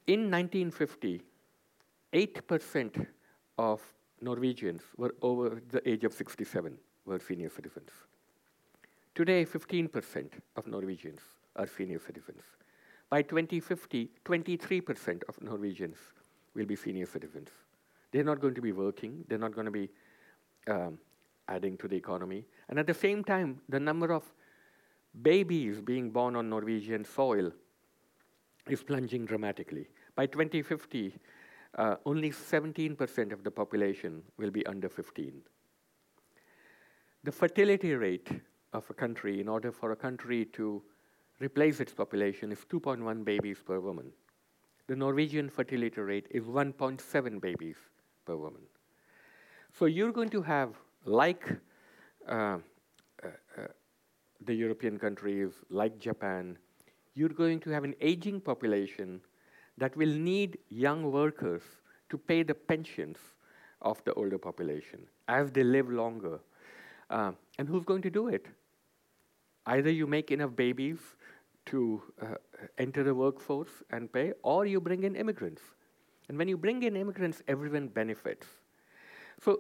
[0.08, 1.22] in 1950,
[2.14, 3.06] 8%
[3.58, 3.82] of
[4.22, 7.90] Norwegians were over the age of 67, were senior citizens.
[9.14, 11.20] Today, 15% of Norwegians
[11.56, 12.44] are senior citizens.
[13.10, 15.98] By 2050, 23% of Norwegians
[16.56, 17.50] will be senior citizens.
[18.12, 19.90] They're not going to be working, they're not going to be
[20.68, 20.98] um,
[21.48, 22.46] adding to the economy.
[22.70, 24.24] And at the same time, the number of
[25.22, 27.52] babies being born on Norwegian soil
[28.70, 29.88] is plunging dramatically.
[30.16, 31.14] By 2050,
[31.78, 35.42] uh, only 17% of the population will be under 15.
[37.24, 38.30] The fertility rate
[38.74, 40.82] of a country, in order for a country to
[41.40, 44.12] replace its population, is 2.1 babies per woman.
[44.88, 47.78] The Norwegian fertility rate is 1.7 babies
[48.26, 48.62] per woman.
[49.78, 51.46] So you're going to have, like
[54.46, 56.58] the European countries, like Japan,
[57.16, 59.22] you're going to have an aging population
[59.78, 61.62] that will need young workers
[62.10, 63.18] to pay the pensions
[63.82, 66.40] of the older population as they live longer.
[67.10, 68.48] Uh, and who's going to do it?
[69.66, 71.00] Either you make enough babies
[71.66, 72.36] to uh,
[72.78, 75.62] enter the workforce and pay, or you bring in immigrants.
[76.30, 78.48] And when you bring in immigrants, everyone benefits.
[79.44, 79.60] So,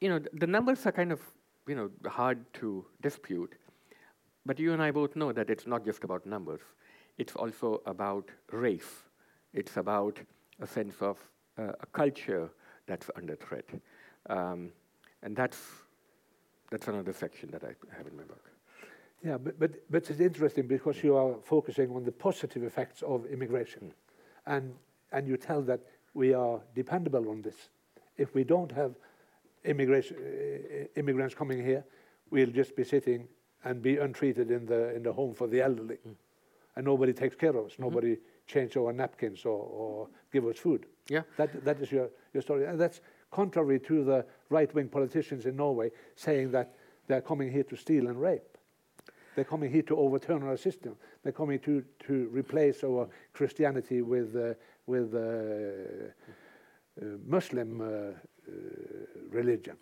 [0.00, 1.20] you know, the numbers are kind of,
[1.68, 3.54] you know, hard to dispute.
[4.46, 6.60] But you and I both know that it's not just about numbers.
[7.18, 9.04] It's also about race.
[9.52, 10.18] It's about
[10.60, 11.18] a sense of
[11.58, 12.48] uh, a culture
[12.86, 13.68] that's under threat.
[14.30, 14.72] Um,
[15.22, 15.58] and that's,
[16.70, 18.50] that's another section that I have in my book.
[19.24, 23.26] Yeah, but, but, but it's interesting because you are focusing on the positive effects of
[23.26, 23.92] immigration.
[24.46, 24.56] Mm.
[24.56, 24.74] And,
[25.12, 25.80] and you tell that
[26.14, 27.68] we are dependable on this.
[28.16, 28.94] If we don't have
[29.64, 31.84] immigrants coming here,
[32.30, 33.28] we'll just be sitting
[33.64, 36.14] and be untreated in the in the home for the elderly, mm.
[36.76, 37.72] and nobody takes care of us.
[37.72, 37.82] Mm-hmm.
[37.82, 40.86] Nobody change our napkins or, or give us food.
[41.08, 43.00] Yeah, that that is your your story, and that's
[43.30, 46.74] contrary to the right-wing politicians in Norway saying that
[47.06, 48.56] they're coming here to steal and rape.
[49.34, 50.96] They're coming here to overturn our system.
[51.22, 54.54] They're coming to to replace our Christianity with uh,
[54.86, 55.18] with uh,
[57.00, 58.12] uh, Muslim uh, uh,
[59.30, 59.76] religion.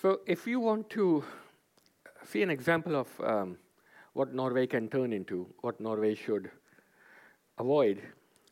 [0.00, 1.24] So, if you want to
[2.24, 3.56] see an example of um,
[4.12, 6.50] what Norway can turn into, what Norway should
[7.58, 8.02] avoid,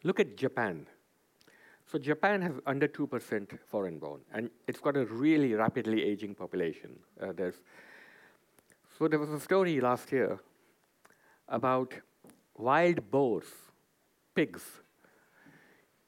[0.03, 0.87] look at Japan.
[1.87, 6.99] So Japan has under 2% foreign born, and it's got a really rapidly aging population.
[7.21, 7.57] Uh, there's,
[8.99, 10.39] so there was a story last year
[11.49, 11.95] about
[12.57, 13.45] wild boars,
[14.35, 14.63] pigs,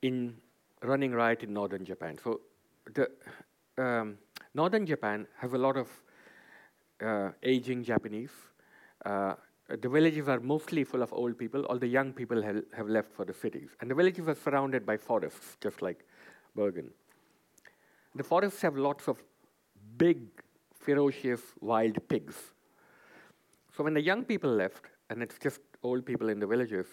[0.03, 0.37] in
[0.83, 2.17] running riot in northern Japan.
[2.23, 2.41] So
[2.95, 3.11] the
[3.79, 4.19] um,
[4.55, 5.89] northern Japan has a lot of
[7.05, 8.31] uh, aging Japanese.
[9.05, 9.35] Uh,
[9.69, 13.13] the villages are mostly full of old people, all the young people have, have left
[13.13, 13.71] for the cities.
[13.81, 16.05] And the villages are surrounded by forests, just like
[16.55, 16.91] Bergen.
[18.15, 19.23] The forests have lots of
[19.99, 20.21] big,
[20.79, 22.37] ferocious wild pigs.
[23.77, 26.87] So when the young people left, and it's just old people in the villages,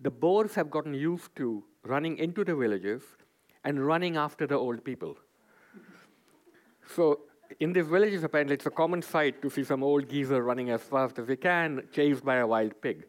[0.00, 3.02] the boars have gotten used to running into the villages
[3.64, 5.16] and running after the old people.
[6.86, 7.20] So
[7.60, 10.82] in these villages, apparently, it's a common sight to see some old geezer running as
[10.82, 13.04] fast as they can, chased by a wild pig.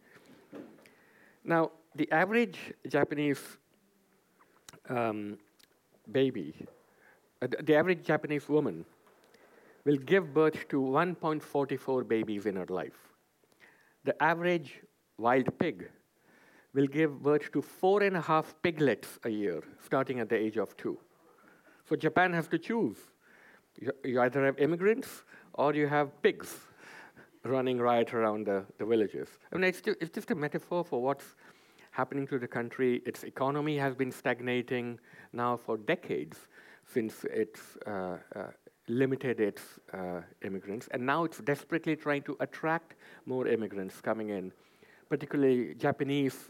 [1.44, 2.58] Now, the average
[2.88, 3.42] Japanese
[4.90, 5.38] um,
[6.12, 6.54] baby,
[7.42, 8.86] uh, the average Japanese woman,
[9.86, 12.98] will give birth to 1.44 babies in her life.
[14.06, 14.82] The average
[15.18, 15.90] wild pig
[16.74, 20.58] will give birth to four and a half piglets a year, starting at the age
[20.58, 20.98] of two.
[21.88, 22.98] So Japan has to choose.
[23.80, 26.56] You, either have immigrants or you have pigs
[27.44, 29.28] running riot around the, the villages.
[29.52, 31.36] I mean, it's, ju- it's just a metaphor for what's
[31.92, 33.02] happening to the country.
[33.06, 35.00] Its economy has been stagnating
[35.34, 36.38] now for decades
[36.86, 38.44] since it's uh, uh,
[38.88, 39.62] limited its
[39.94, 42.96] uh, immigrants, and now it's desperately trying to attract
[43.26, 44.52] more immigrants coming in,
[45.10, 46.50] particularly Japanese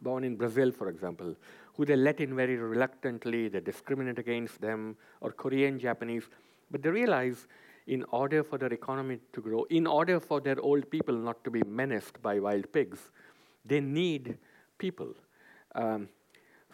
[0.00, 1.34] born in Brazil, for example,
[1.74, 6.24] who they let in very reluctantly, they discriminate against them, or Korean Japanese.
[6.70, 7.46] But they realize
[7.86, 11.50] in order for their economy to grow, in order for their old people not to
[11.50, 12.98] be menaced by wild pigs,
[13.64, 14.38] they need
[14.78, 15.14] people.
[15.74, 16.08] Um,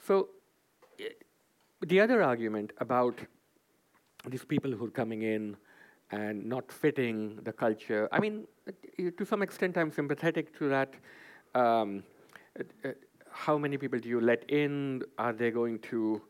[0.07, 0.29] so,
[1.81, 3.19] the other argument about
[4.27, 5.57] these people who are coming in
[6.11, 8.47] and not fitting the culture, I mean,
[8.99, 10.95] to some extent, I'm sympathetic to that.
[11.55, 12.03] Um,
[12.59, 12.91] uh,
[13.31, 15.03] how many people do you let in?
[15.19, 16.21] Are they going to,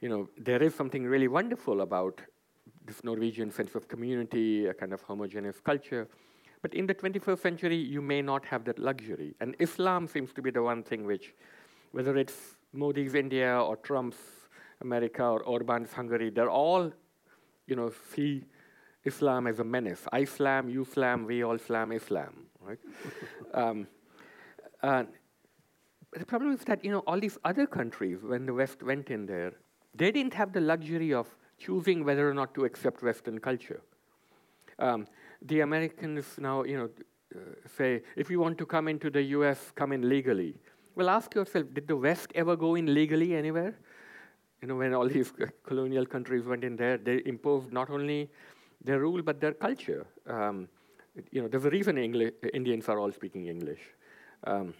[0.00, 2.20] you know, there is something really wonderful about
[3.04, 6.08] Norwegian sense of community, a kind of homogeneous culture.
[6.62, 9.34] But in the 21st century, you may not have that luxury.
[9.40, 11.34] And Islam seems to be the one thing which,
[11.90, 14.18] whether it's Modi's India or Trump's
[14.80, 16.92] America or Orban's Hungary, they're all,
[17.66, 18.44] you know, see
[19.04, 20.06] Islam as a menace.
[20.12, 22.78] I slam, you slam, we all slam Islam, right?
[23.54, 23.88] um,
[24.82, 25.04] uh,
[26.12, 29.26] the problem is that you know all these other countries, when the West went in
[29.26, 29.52] there,
[29.94, 31.26] they didn't have the luxury of
[31.64, 33.80] choosing whether or not to accept Western culture.
[34.78, 35.06] Um,
[35.42, 36.90] the Americans now, you know,
[37.34, 37.38] uh,
[37.76, 40.54] say if you want to come into the U.S., come in legally.
[40.94, 43.74] Well, ask yourself: Did the West ever go in legally anywhere?
[44.60, 45.32] You know, when all these
[45.66, 48.30] colonial countries went in there, they imposed not only
[48.84, 50.06] their rule but their culture.
[50.26, 50.68] Um,
[51.30, 53.80] you know, there's a reason Engli- Indians are all speaking English.
[54.44, 54.74] Um,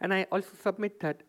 [0.00, 1.22] and I also submit that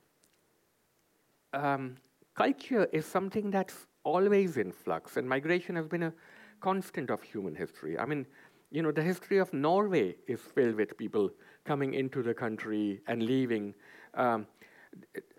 [1.54, 1.96] um,
[2.36, 6.14] culture is something that's always in flux, and migration has been a
[6.60, 7.98] constant of human history.
[7.98, 8.26] I mean,
[8.72, 11.30] you know, the history of Norway is filled with people
[11.66, 13.74] coming into the country and leaving.
[14.14, 14.48] Um,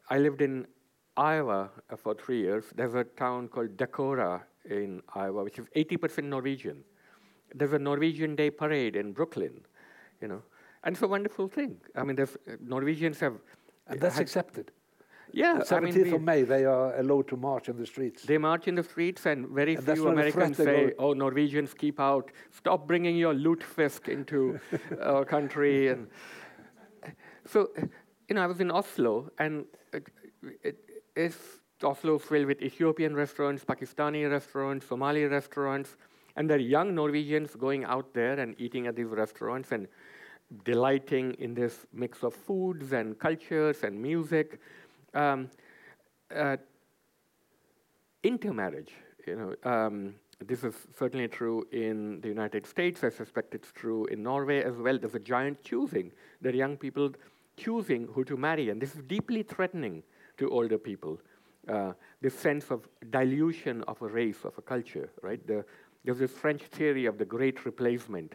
[0.08, 0.66] I lived in
[1.16, 2.64] Iowa uh, for three years.
[2.74, 6.82] There's a town called Decorah in Iowa, which is 80% Norwegian.
[7.54, 9.60] There's a Norwegian Day parade in Brooklyn,
[10.20, 10.42] you know.
[10.84, 11.76] And it's a wonderful thing.
[11.94, 12.26] I mean, uh,
[12.60, 13.34] Norwegians have.
[13.86, 14.70] And that's accepted.
[15.32, 18.24] Yeah, 17th I mean, of May, they are allowed to march in the streets.
[18.24, 22.30] They march in the streets, and very And few Americans say, "Oh, Norwegians, keep out!
[22.50, 24.58] Stop bringing your lutefisk into
[25.02, 26.08] our country." And
[27.46, 27.70] so,
[28.28, 30.08] you know, I was in Oslo, and it,
[30.62, 30.76] it,
[31.14, 35.96] it's Oslo filled with Ethiopian restaurants, Pakistani restaurants, Somali restaurants,
[36.36, 39.86] and there are young Norwegians going out there and eating at these restaurants and
[40.64, 44.60] delighting in this mix of foods and cultures and music.
[45.14, 45.50] Um,
[46.34, 46.56] uh,
[48.22, 48.92] intermarriage,
[49.26, 50.14] you know, um,
[50.46, 53.04] this is certainly true in the United States.
[53.04, 54.98] I suspect it's true in Norway as well.
[54.98, 56.12] There's a giant choosing.
[56.40, 57.10] There are young people
[57.56, 60.02] choosing who to marry, and this is deeply threatening
[60.38, 61.20] to older people.
[61.68, 61.92] Uh,
[62.22, 65.46] this sense of dilution of a race, of a culture, right?
[65.46, 65.64] The,
[66.04, 68.34] there's this French theory of the great replacement.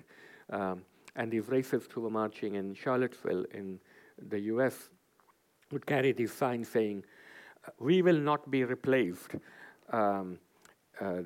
[0.51, 0.83] Um,
[1.15, 3.79] and these racists who were marching in Charlottesville in
[4.29, 4.89] the US
[5.71, 7.03] would carry these signs saying,
[7.79, 9.35] We will not be replaced.
[9.91, 10.39] Um,
[10.99, 11.23] uh,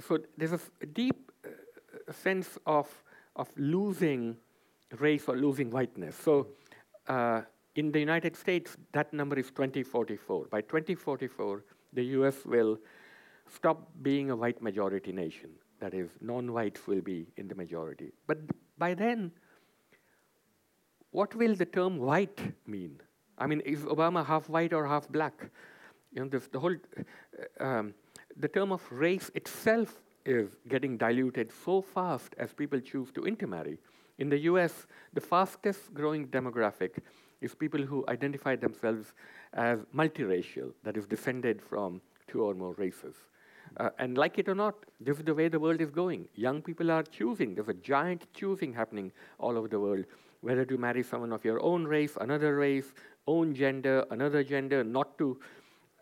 [0.00, 2.88] so there's a deep uh, sense of,
[3.36, 4.36] of losing
[4.98, 6.16] race or losing whiteness.
[6.16, 6.48] So
[7.08, 7.42] uh,
[7.74, 10.46] in the United States, that number is 2044.
[10.50, 12.78] By 2044, the US will
[13.48, 15.50] stop being a white majority nation.
[15.80, 18.12] That is, non whites will be in the majority.
[18.26, 18.38] But
[18.78, 19.32] by then,
[21.10, 23.00] what will the term white mean?
[23.42, 25.50] I mean, is Obama half white or half black?
[26.12, 27.94] You know, this, the whole, uh, um,
[28.36, 33.78] the term of race itself is getting diluted so fast as people choose to intermarry.
[34.18, 36.98] In the US, the fastest growing demographic
[37.40, 39.12] is people who identify themselves
[39.54, 43.16] as multiracial, that is, descended from two or more races.
[43.78, 46.28] Uh, and like it or not, this is the way the world is going.
[46.36, 47.54] Young people are choosing.
[47.54, 50.04] There's a giant choosing happening all over the world,
[50.42, 52.92] whether to marry someone of your own race, another race,
[53.26, 55.38] own gender, another gender, not to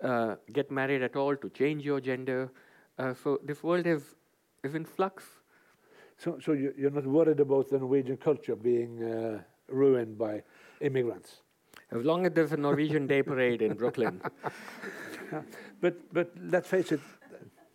[0.03, 2.51] uh, get married at all, to change your gender.
[2.99, 4.15] Uh, so this world is,
[4.65, 5.25] is in flux.
[6.17, 10.43] So, so you're not worried about the Norwegian culture being uh, ruined by
[10.81, 11.43] immigrants?
[11.91, 14.21] As long as there's a Norwegian Day Parade in Brooklyn.
[15.81, 17.01] but, but let's face it,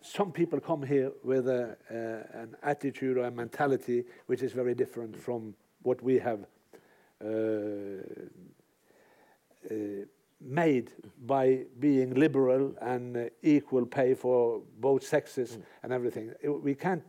[0.00, 4.74] some people come here with a, uh, an attitude or a mentality which is very
[4.74, 6.40] different from what we have
[7.24, 8.02] uh, uh,
[10.40, 10.92] made
[11.26, 15.62] by being liberal and uh, equal pay for both sexes mm.
[15.82, 16.32] and everything.
[16.62, 17.04] We can't.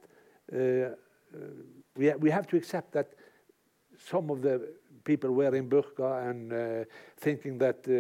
[0.51, 0.93] Uh, uh,
[1.97, 3.07] we, ha we have to accept that
[3.97, 4.55] some of the
[5.03, 6.57] people wearing burqa and uh,
[7.17, 7.91] thinking that uh,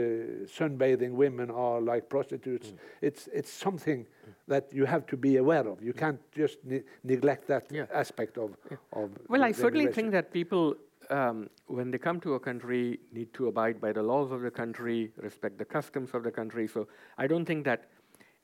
[0.57, 2.67] sunbathing women are like prostitutes.
[2.69, 2.77] Mm.
[3.01, 4.33] It's, it's something mm.
[4.47, 5.81] that you have to be aware of.
[5.81, 5.99] You mm.
[6.03, 7.85] can't just ne neglect that yeah.
[7.93, 8.77] aspect of, yeah.
[8.99, 10.75] of Well, I certainly think that people,
[11.09, 14.51] um, when they come to a country, need to abide by the laws of the
[14.51, 16.67] country, respect the customs of the country.
[16.67, 16.87] So
[17.17, 17.89] I don't think that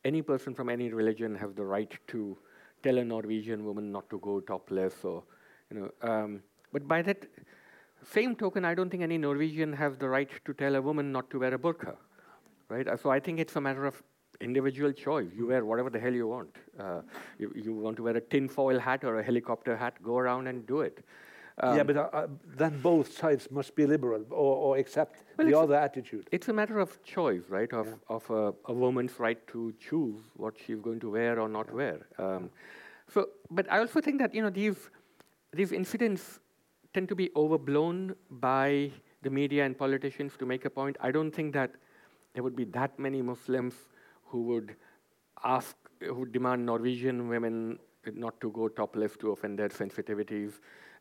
[0.05, 2.37] any person from any religion has the right to
[2.81, 5.23] tell a Norwegian woman not to go topless or,
[5.71, 6.09] you know.
[6.09, 6.41] Um,
[6.71, 7.25] but by that,
[8.11, 11.29] same token, I don't think any Norwegian has the right to tell a woman not
[11.29, 11.95] to wear a burqa,
[12.69, 12.87] right?
[12.99, 14.01] So I think it's a matter of
[14.41, 15.29] individual choice.
[15.35, 16.55] You wear whatever the hell you want.
[16.77, 17.01] Uh,
[17.37, 20.67] you, you, want to wear a tinfoil hat or a helicopter hat, go around and
[20.67, 21.05] do it.
[21.59, 22.27] Um, yeah, but uh, uh,
[22.57, 26.27] then both sides must be liberal or, or accept well, the other attitude.
[26.31, 27.71] It's a matter of choice, right?
[27.71, 27.93] Of, yeah.
[28.09, 31.73] of a, a, woman's right to choose what she's going to wear or not yeah.
[31.73, 32.07] wear.
[32.17, 32.49] Um,
[33.13, 34.89] so, but I also think that you know these
[35.53, 36.39] these incidents
[36.93, 38.91] tend to be overblown by
[39.21, 40.97] the media and politicians to make a point.
[41.01, 41.71] I don't think that
[42.33, 43.75] there would be that many Muslims
[44.25, 44.75] who would
[45.43, 47.77] ask, who would demand Norwegian women
[48.13, 50.53] not to go topless to offend their sensitivities.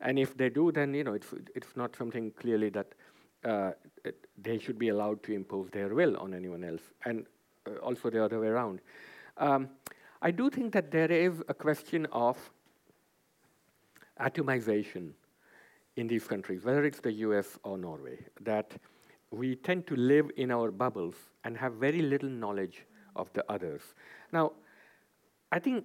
[0.02, 2.94] And if they do, then you know it's it's not something clearly that
[3.44, 3.70] uh,
[4.04, 7.26] it, they should be allowed to impose their will on anyone else, and
[7.66, 8.80] uh, also the other way around.
[9.38, 9.68] Um,
[10.20, 12.36] I do think that there is a question of
[14.20, 15.12] atomization
[15.96, 18.72] in these countries, whether it's the US or Norway, that
[19.30, 22.84] we tend to live in our bubbles and have very little knowledge
[23.16, 23.94] of the others.
[24.32, 24.52] Now,
[25.50, 25.84] I think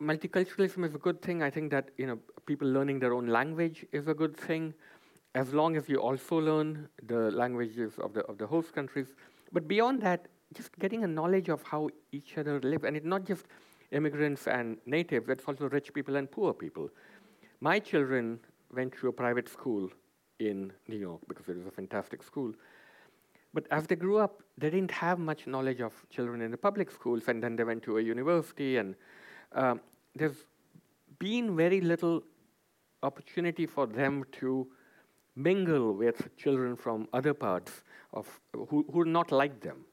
[0.00, 1.42] multiculturalism is a good thing.
[1.42, 4.74] I think that you know people learning their own language is a good thing,
[5.34, 9.14] as long as you also learn the languages of the of the host countries.
[9.52, 13.24] But beyond that, just getting a knowledge of how each other live, and it's not
[13.24, 13.46] just
[13.92, 16.90] immigrants and natives; it's also rich people and poor people.
[17.60, 18.40] My children
[18.74, 19.88] went to a private school
[20.38, 22.52] in New York because it was a fantastic school.
[23.54, 26.90] But as they grew up, they didn't have much knowledge of children in the public
[26.90, 28.94] schools, and then they went to a university, and
[29.56, 29.80] um,
[30.14, 30.44] there's
[31.18, 32.22] been very little
[33.02, 34.66] opportunity for them to
[35.34, 37.82] mingle with children from other parts
[38.12, 39.84] of who, who are not like them,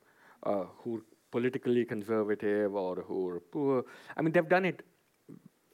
[0.44, 1.02] uh, who are
[1.32, 3.84] politically conservative or who are poor.
[4.16, 4.84] I mean, they've done it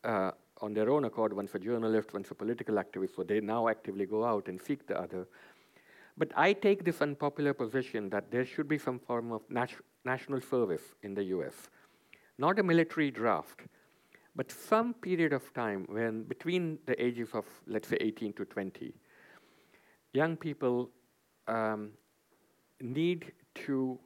[0.04, 0.32] uh,
[0.62, 4.06] on their own accord, once a journalist, once a political activist, so they now actively
[4.06, 5.28] go out and seek the other.
[6.18, 9.72] But I take this unpopular position that there should be some form of nat
[10.06, 11.70] national service in the US.
[12.38, 13.62] Not a military draft,
[14.36, 18.94] but some period of time when between the ages of, let's say, 18 to 20,
[20.14, 20.90] young people
[21.48, 21.92] um,
[22.82, 24.00] need to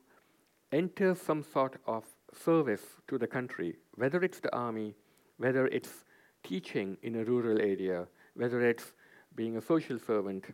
[0.71, 2.03] enter some sort of
[2.33, 4.95] service to the country, whether it's the army,
[5.37, 6.03] whether it's
[6.43, 8.93] teaching in a rural area, whether it's
[9.35, 10.45] being a social servant,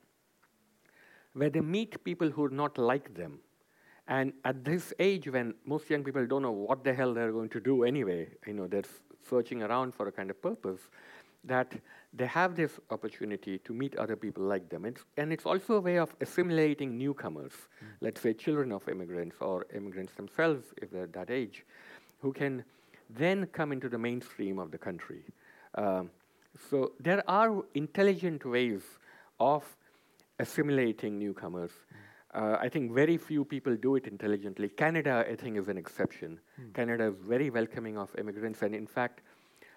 [1.33, 3.39] where they meet people who are not like them.
[4.07, 7.49] And at this age, when most young people don't know what the hell they're going
[7.49, 8.83] to do anyway, you know, they're
[9.27, 10.79] searching around for a kind of purpose,
[11.43, 11.73] that
[12.13, 14.85] they have this opportunity to meet other people like them.
[14.85, 17.87] It's, and it's also a way of assimilating newcomers, mm.
[18.01, 21.65] let's say children of immigrants or immigrants themselves, if they're that age,
[22.21, 22.63] who can
[23.09, 25.23] then come into the mainstream of the country.
[25.75, 26.09] Um,
[26.69, 28.81] so there are intelligent ways
[29.39, 29.63] of
[30.39, 31.71] assimilating newcomers.
[32.33, 34.69] Uh, I think very few people do it intelligently.
[34.69, 36.39] Canada, I think, is an exception.
[36.61, 36.73] Mm.
[36.75, 39.21] Canada is very welcoming of immigrants, and in fact,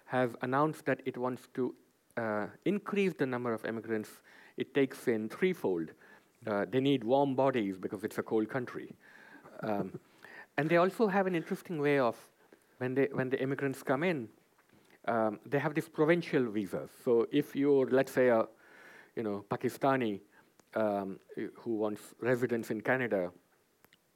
[0.05, 1.73] has announced that it wants to
[2.17, 4.09] uh, increase the number of immigrants
[4.57, 5.89] it takes in threefold.
[6.45, 8.93] Uh, they need warm bodies because it's a cold country.
[9.61, 9.99] Um,
[10.57, 12.15] and they also have an interesting way of,
[12.77, 14.27] when, they, when the immigrants come in,
[15.07, 16.89] um, they have these provincial visas.
[17.03, 18.45] So if you're, let's say, a,
[19.15, 20.21] you know, Pakistani
[20.75, 21.19] um,
[21.55, 23.31] who wants residence in Canada,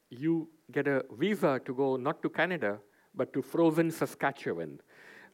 [0.10, 2.80] you get a visa to go not to Canada,
[3.16, 4.80] but to frozen Saskatchewan.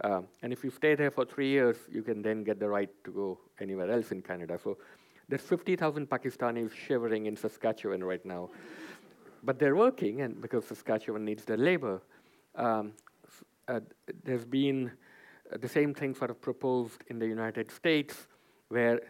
[0.04, 2.90] Uh, and if you stay there for three years, you can then get the right
[3.04, 4.60] to go anywhere else in Canada.
[4.62, 4.78] So
[5.30, 8.50] there's 50,000 Pakistanis shivering in Saskatchewan right now.
[9.44, 12.02] But they're working, and because Saskatchewan needs their labor,
[12.56, 12.94] um,
[13.68, 13.82] uh,
[14.24, 14.92] there's been
[15.52, 18.28] uh, the same thing sort of proposed in the United States,
[18.70, 19.02] where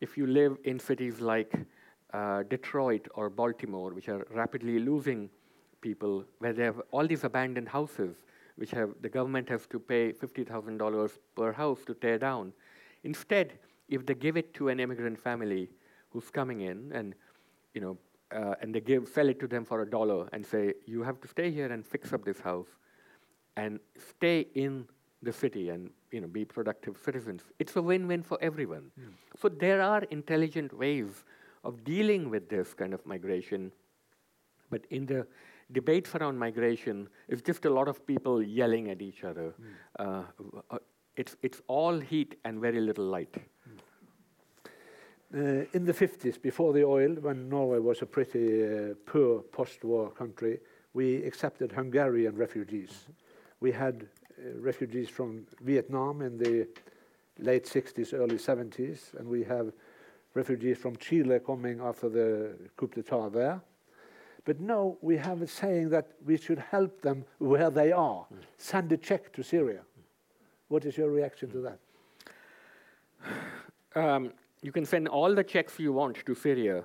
[0.00, 1.52] if you live in cities like
[2.12, 5.30] uh, Detroit or Baltimore, which are rapidly losing
[5.80, 8.16] people, where they have all these abandoned houses,
[8.56, 12.52] which have the government has to pay $50,000 per house to tear down.
[13.04, 15.68] Instead, if they give it to an immigrant family
[16.10, 17.14] who's coming in and
[17.74, 17.96] you know
[18.34, 21.20] uh, and they give sell it to them for a dollar and say you have
[21.20, 22.68] to stay here and fix up this house
[23.56, 24.86] and stay in
[25.22, 29.12] the city and you know be productive citizens it's a win-win for everyone mm.
[29.40, 31.24] so there are intelligent ways
[31.64, 33.70] of dealing with this kind of migration
[34.70, 35.26] but in the
[35.72, 39.66] debates around migration it's just a lot of people yelling at each other mm.
[39.98, 40.78] uh,
[41.16, 43.36] it's, it's all heat and very little light
[45.32, 50.10] uh, in the 50s, before the oil, when Norway was a pretty uh, poor post-war
[50.10, 50.58] country,
[50.92, 52.90] we accepted Hungarian refugees.
[52.90, 53.60] Mm -hmm.
[53.60, 54.08] We had
[54.56, 56.68] refugees from Vietnam in the
[57.38, 59.72] late 60s, early 70s, and we have
[60.34, 63.60] refugees from Chile coming after the coup d'etat there.
[64.44, 68.26] But now we have a saying that we should help them where they are.
[68.32, 68.38] Mm.
[68.56, 69.80] Send a check to Syria.
[70.68, 71.78] What is your reaction to that?
[73.94, 74.32] Um,
[74.62, 76.84] you can send all the checks you want to Syria.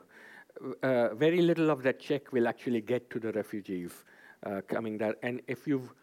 [0.81, 4.03] Uh, very little of that check will actually get to the refugees
[4.45, 5.15] uh, coming there.
[5.21, 5.93] And if you've,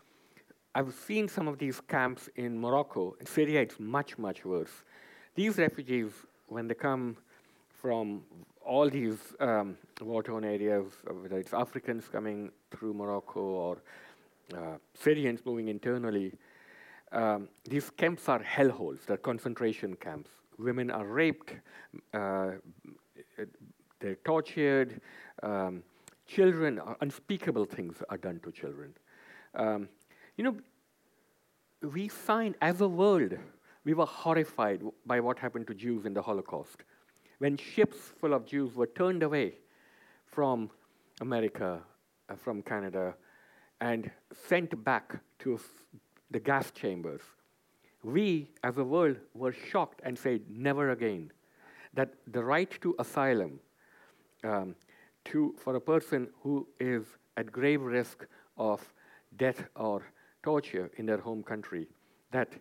[0.75, 3.15] I've seen some of these camps in Morocco.
[3.21, 4.85] In Syria, it's much, much worse.
[5.35, 6.11] These refugees,
[6.49, 7.17] when they come
[7.69, 8.23] from
[8.65, 13.83] all these um, war-torn areas, whether it's Africans coming through Morocco or
[14.55, 16.33] uh, Syrians moving internally,
[17.11, 19.05] um, these camps are hellholes.
[19.05, 21.53] They're concentration camps women are raped,
[22.15, 22.53] uh,
[24.01, 25.01] they're tortured,
[25.43, 25.83] um,
[26.27, 28.95] children, unspeakable things are done to children.
[29.55, 29.89] Um,
[30.37, 30.57] you know,
[31.93, 33.35] we find as a world,
[33.85, 36.85] we were horrified by what happened to Jews in the Holocaust.
[37.39, 39.55] When ships full of Jews were turned away
[40.27, 40.71] from
[41.21, 41.81] America,
[42.29, 43.15] uh, from Canada,
[43.81, 44.11] and
[44.49, 45.59] sent back to
[46.31, 47.23] the gas chambers
[48.03, 51.31] we as a world were shocked and said, never again.
[51.95, 53.61] That the right to asylum
[54.45, 54.75] um,
[55.27, 57.05] to, for a person who is
[57.37, 58.27] at grave risk
[58.57, 58.93] of
[59.37, 60.03] death or
[60.43, 61.89] torture in their home country,
[62.31, 62.53] that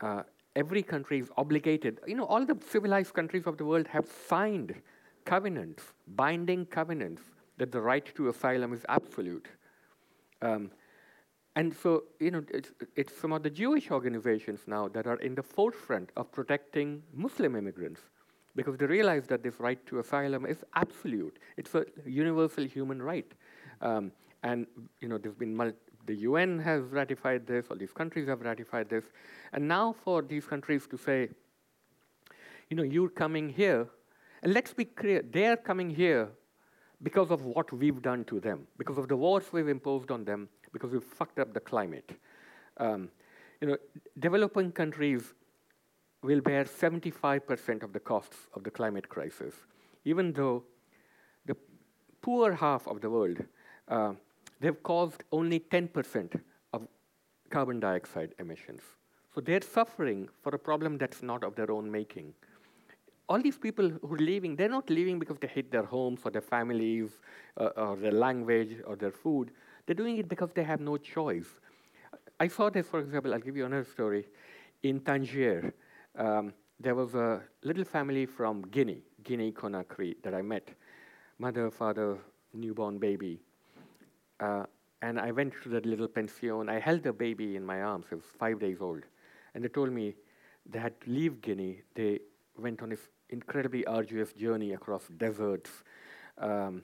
[0.00, 0.22] uh,
[0.56, 2.00] every country is obligated.
[2.06, 4.74] You know, all the civilized countries of the world have signed
[5.24, 7.22] covenants, binding covenants,
[7.58, 9.48] that the right to asylum is absolute.
[10.40, 10.70] Um,
[11.56, 15.34] and so, you know, it's, it's some of the Jewish organizations now that are in
[15.34, 18.00] the forefront of protecting Muslim immigrants
[18.56, 21.38] because they realize that this right to asylum is absolute.
[21.56, 23.30] It's a universal human right.
[23.80, 24.12] Um,
[24.42, 24.66] and,
[25.00, 25.54] you know, there's been
[26.06, 29.04] the UN has ratified this, all these countries have ratified this.
[29.52, 31.28] And now for these countries to say,
[32.68, 33.88] you know, you're coming here,
[34.42, 36.28] and let's be clear, they're coming here
[37.02, 40.48] because of what we've done to them, because of the wars we've imposed on them,
[40.72, 42.12] because we've fucked up the climate.
[42.76, 43.10] Um,
[43.60, 43.76] you know,
[44.18, 45.34] developing countries
[46.22, 49.54] will bear 75% of the costs of the climate crisis,
[50.04, 50.64] even though
[51.46, 51.56] the
[52.20, 53.42] poor half of the world,
[53.88, 54.12] uh,
[54.60, 56.40] they've caused only 10%
[56.72, 56.86] of
[57.50, 58.82] carbon dioxide emissions.
[59.34, 62.34] So they're suffering for a problem that's not of their own making.
[63.28, 66.32] All these people who are leaving, they're not leaving because they hate their homes or
[66.32, 67.10] their families
[67.56, 69.52] uh, or their language or their food.
[69.86, 71.46] They're doing it because they have no choice.
[72.40, 74.26] I saw this, for example, I'll give you another story.
[74.82, 75.72] In Tangier,
[76.16, 80.70] um, there was a little family from Guinea, Guinea Conakry, that I met.
[81.38, 82.18] Mother, father,
[82.52, 83.40] newborn baby.
[84.40, 84.64] Uh,
[85.02, 86.68] and I went to that little pension.
[86.68, 88.06] I held the baby in my arms.
[88.10, 89.02] It was five days old.
[89.54, 90.14] And they told me
[90.66, 91.82] they had to leave Guinea.
[91.94, 92.20] They
[92.58, 95.70] went on this incredibly arduous journey across deserts.
[96.38, 96.82] Um,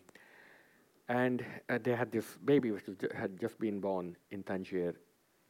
[1.09, 2.85] and uh, they had this baby which
[3.15, 4.95] had just been born in Tangier,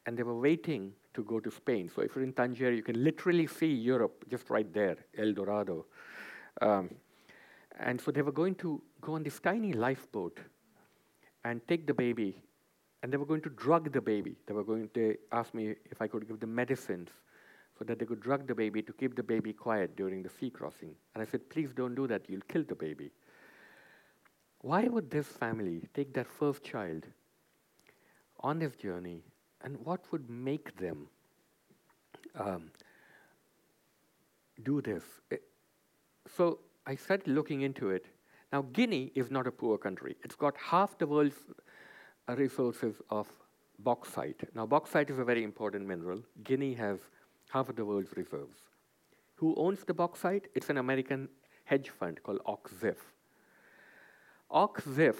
[0.04, 1.90] and they were waiting to go to Spain.
[1.94, 5.86] So if you're in Tangier, you can literally see Europe just right there, El Dorado.
[6.60, 6.90] Um,
[7.78, 10.40] and so they were going to go on this tiny lifeboat
[11.46, 12.36] and take the baby,
[13.02, 14.34] and they were going to drug the baby.
[14.46, 17.08] They were going to ask me if I could give them medicines
[17.78, 20.50] so that they could drug the baby to keep the baby quiet during the sea
[20.50, 20.96] crossing.
[21.14, 23.12] And I said, please don't do that, you'll kill the baby.
[24.62, 27.04] Why would this family take their first child
[28.40, 29.22] on this journey,
[29.62, 31.06] and what would make them
[32.34, 32.70] um,
[34.64, 35.04] do this?
[35.30, 35.42] It,
[36.36, 38.06] so I started looking into it.
[38.52, 40.16] Now, Guinea is not a poor country.
[40.22, 41.36] It's got half the world's
[42.28, 43.26] resources of
[43.78, 44.48] bauxite.
[44.54, 46.22] Now, bauxite is a very important mineral.
[46.44, 46.98] Guinea has
[47.50, 48.58] half of the world's reserves.
[49.36, 50.48] Who owns the bauxite?
[50.54, 51.28] It's an American
[51.64, 52.96] hedge fund called Och-Ziff.
[54.50, 55.16] Och-Ziff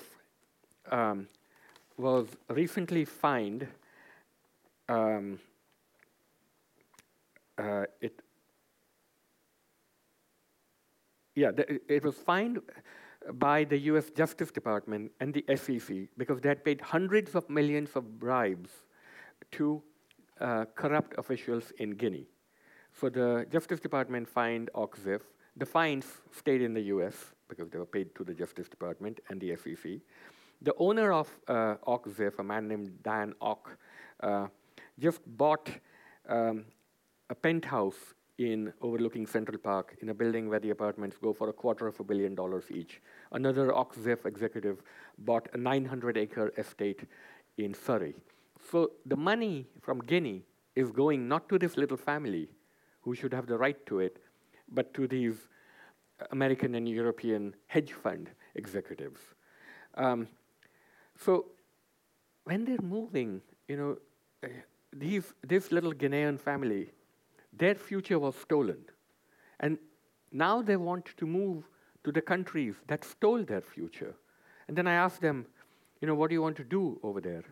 [0.90, 1.28] um,
[1.96, 3.66] was recently fined.
[4.88, 5.40] Um,
[7.58, 8.22] uh, it,
[11.34, 11.50] yeah,
[11.88, 12.60] it was fined
[13.34, 17.90] by the US Justice Department and the SEC because they had paid hundreds of millions
[17.94, 18.70] of bribes
[19.52, 19.82] to
[20.40, 22.26] uh, corrupt officials in Guinea.
[22.92, 25.20] So the Justice Department fined Och-Ziff.
[25.56, 29.40] The fines stayed in the US because they were paid to the Justice Department and
[29.40, 30.00] the SEC.
[30.62, 33.68] The owner of uh, Och-Ziff, a man named Dan Och,
[34.22, 34.46] uh,
[34.98, 35.68] just bought
[36.28, 36.64] um,
[37.28, 41.52] a penthouse in overlooking Central Park in a building where the apartments go for a
[41.52, 43.00] quarter of a billion dollars each.
[43.32, 44.82] Another Och-Ziff executive
[45.18, 47.04] bought a 900 acre estate
[47.56, 48.14] in Surrey.
[48.70, 50.42] So the money from Guinea
[50.74, 52.48] is going not to this little family
[53.00, 54.18] who should have the right to it,
[54.70, 55.48] but to these
[56.30, 59.20] American and European hedge fund executives.
[59.94, 60.28] Um,
[61.18, 61.46] so
[62.44, 63.96] when they're moving, you know,
[64.44, 64.48] uh,
[64.92, 66.90] these, this little Guinean family
[67.58, 68.78] their future was stolen.
[69.60, 69.78] And
[70.32, 71.64] now they want to move
[72.04, 74.14] to the countries that stole their future.
[74.68, 75.46] And then I asked them,
[76.00, 77.44] you know, what do you want to do over there?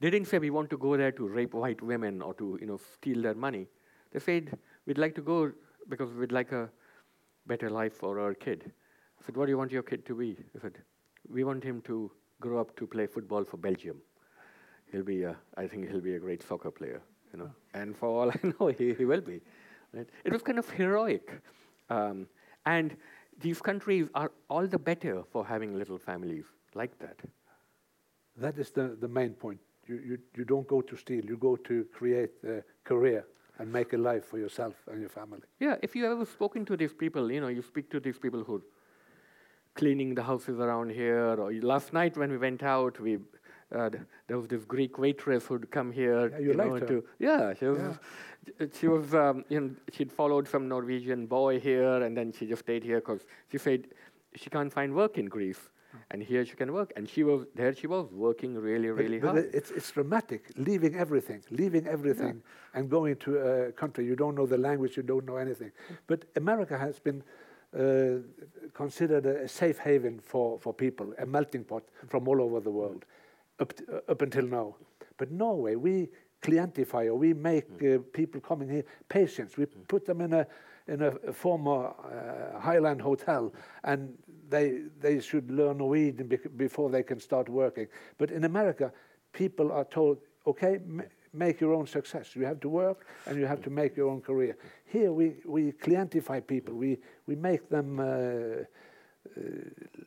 [0.00, 2.66] They didn't say we want to go there to rape white women or to, you
[2.66, 3.66] know, steal their money.
[4.12, 4.56] They said
[4.86, 5.52] we'd like to go
[5.88, 6.70] because we'd like a
[7.46, 8.72] better life for our kid.
[9.20, 10.36] I said, what do you want your kid to be?
[10.56, 10.78] I said,
[11.28, 14.00] we want him to grow up to play football for Belgium.
[14.90, 17.02] He'll be, a, I think he'll be a great soccer player
[17.32, 17.50] you know.
[17.74, 19.40] And for all I know, he, he will be.
[19.92, 20.08] Right?
[20.24, 21.40] It was kind of heroic.
[21.88, 22.26] Um,
[22.66, 22.96] and
[23.40, 27.16] these countries are all the better for having little families like that.
[28.36, 29.60] That is the, the main point.
[29.86, 33.24] You, you, you don't go to steal, you go to create a career
[33.58, 35.42] and make a life for yourself and your family.
[35.58, 38.44] Yeah, if you ever spoken to these people, you know, you speak to these people
[38.44, 38.62] who
[39.74, 43.18] cleaning the houses around here, or last night when we went out, we
[43.74, 43.90] uh,
[44.26, 46.28] there was this Greek waitress who'd come here.
[46.30, 47.78] Yeah, you, you know, to, yeah, she was,
[48.58, 48.66] yeah.
[48.78, 52.62] she was, um, you know, she'd followed some Norwegian boy here, and then she just
[52.62, 53.86] stayed here because she said
[54.34, 55.70] she can't find work in Greece,
[56.10, 56.92] and here she can work.
[56.96, 57.72] And she was there.
[57.74, 59.46] She was working really, really but, hard.
[59.46, 62.80] But it's it's dramatic, leaving everything, leaving everything, yeah.
[62.80, 65.70] and going to a country you don't know the language, you don't know anything.
[66.06, 67.22] But America has been.
[67.72, 68.18] Uh,
[68.74, 73.04] considered a safe haven for, for people, a melting pot from all over the world
[73.60, 73.74] up,
[74.08, 74.76] up until now.
[75.16, 76.08] But Norway, we
[76.42, 77.96] clientify or we make mm.
[77.96, 79.56] uh, people coming here patients.
[79.56, 79.88] We mm.
[79.88, 80.46] put them in a
[80.88, 83.52] in a, former uh, Highland hotel,
[83.84, 84.12] and
[84.48, 87.86] they they should learn Norwegian before they can start working.
[88.18, 88.92] But in America,
[89.32, 90.80] people are told, okay,
[91.32, 92.34] make your own success.
[92.34, 94.56] You have to work and you have to make your own career.
[94.86, 96.74] Here we we clientify people.
[96.74, 98.64] We we make them uh, uh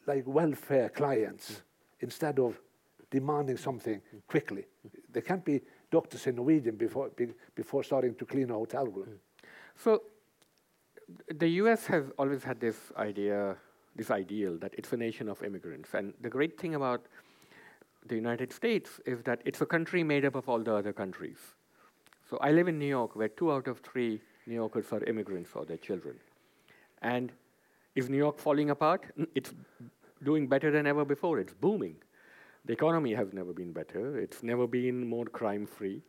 [0.08, 1.62] like welfare clients
[2.00, 2.60] instead of
[3.14, 4.66] demanding something quickly.
[5.14, 5.62] There can't be
[5.92, 9.20] doctors in Norwegian before, be, before starting to clean a hotel room.
[9.76, 10.02] So
[11.44, 13.56] the US has always had this idea,
[13.96, 15.94] this ideal that it's a nation of immigrants.
[15.94, 17.06] And the great thing about
[18.08, 21.38] the United States is that it's a country made up of all the other countries.
[22.30, 25.52] So I live in New York, where two out of three New Yorkers are immigrants
[25.54, 26.16] or their children.
[27.02, 27.32] And
[27.96, 29.06] is New York falling apart?
[29.36, 29.54] It's
[30.24, 31.40] doing better than ever before.
[31.40, 31.98] It's booming.
[32.66, 34.18] The economy has never been better.
[34.18, 36.02] It's never been more crime free.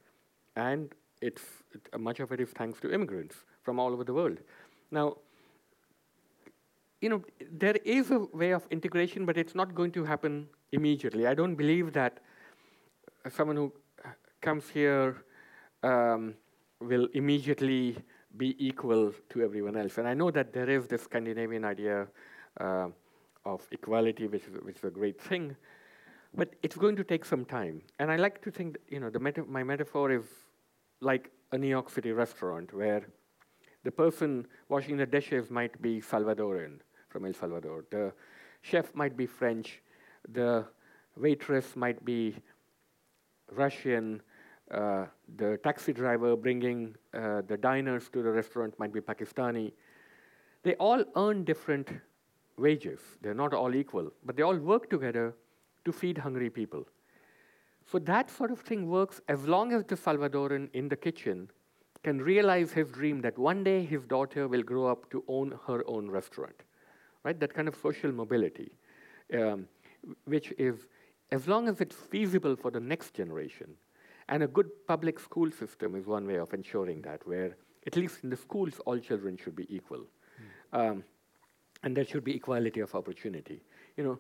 [0.57, 1.43] And it's,
[1.73, 4.39] it, much of it is thanks to immigrants from all over the world.
[4.91, 5.17] Now,
[7.01, 11.27] you know, there is a way of integration, but it's not going to happen immediately.
[11.27, 12.21] I don't believe that
[13.31, 13.73] someone who
[14.41, 15.25] comes here
[15.83, 16.35] um,
[16.81, 17.97] will immediately
[18.37, 19.99] be equal to everyone else.
[19.99, 22.07] And I know that there is this Scandinavian idea
[22.61, 22.89] uh,
[23.45, 25.57] of equality, which which is a great thing.
[26.37, 27.83] But it's going to take some time.
[27.99, 30.25] And I like to think, that, you know, the meta- my metaphor is
[31.01, 33.07] like a New York City restaurant where
[33.85, 37.85] the person washing the dishes might be Salvadoran from El Salvador.
[37.91, 38.13] The
[38.63, 39.83] chef might be French.
[40.33, 40.67] The
[41.17, 42.35] waitress might be
[43.53, 44.21] Russian.
[44.71, 45.05] Uh,
[45.37, 49.73] the taxi driver bringing uh, the diners to the restaurant might be Pakistani.
[50.63, 51.91] They all earn different
[52.57, 53.01] wages.
[53.21, 55.35] They're not all equal, but they all work together
[55.85, 56.87] to feed hungry people.
[57.91, 61.51] So that sort of thing works as long as the Salvadoran in the kitchen
[62.03, 65.83] can realize his dream that one day his daughter will grow up to own her
[65.87, 66.63] own restaurant,
[67.25, 67.39] right?
[67.39, 68.73] That kind of social mobility,
[69.39, 69.67] um,
[70.25, 70.87] which is,
[71.33, 73.75] as long as it's feasible for the next generation,
[74.29, 77.57] and a good public school system is one way of ensuring that, where
[77.87, 80.01] at least in the schools, all children should be equal.
[80.73, 80.91] Mm.
[80.91, 81.05] Um,
[81.83, 83.63] and there should be equality of opportunity.
[83.97, 84.19] You know,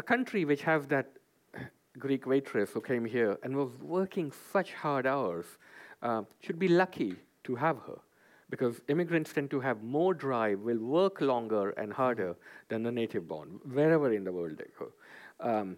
[0.00, 1.06] a country which has that
[1.98, 5.46] Greek waitress who came here and was working such hard hours
[6.02, 7.12] uh, should be lucky
[7.44, 7.98] to have her
[8.48, 12.34] because immigrants tend to have more drive, will work longer and harder
[12.70, 13.48] than the native born,
[13.78, 14.86] wherever in the world they go.
[15.50, 15.76] Um,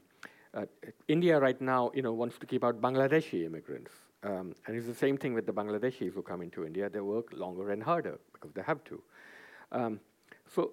[0.54, 0.66] uh,
[1.08, 3.92] India right now, you know, wants to keep out Bangladeshi immigrants.
[4.22, 6.88] Um, and it's the same thing with the Bangladeshis who come into India.
[6.88, 9.02] They work longer and harder because they have to.
[9.72, 10.00] Um,
[10.54, 10.72] so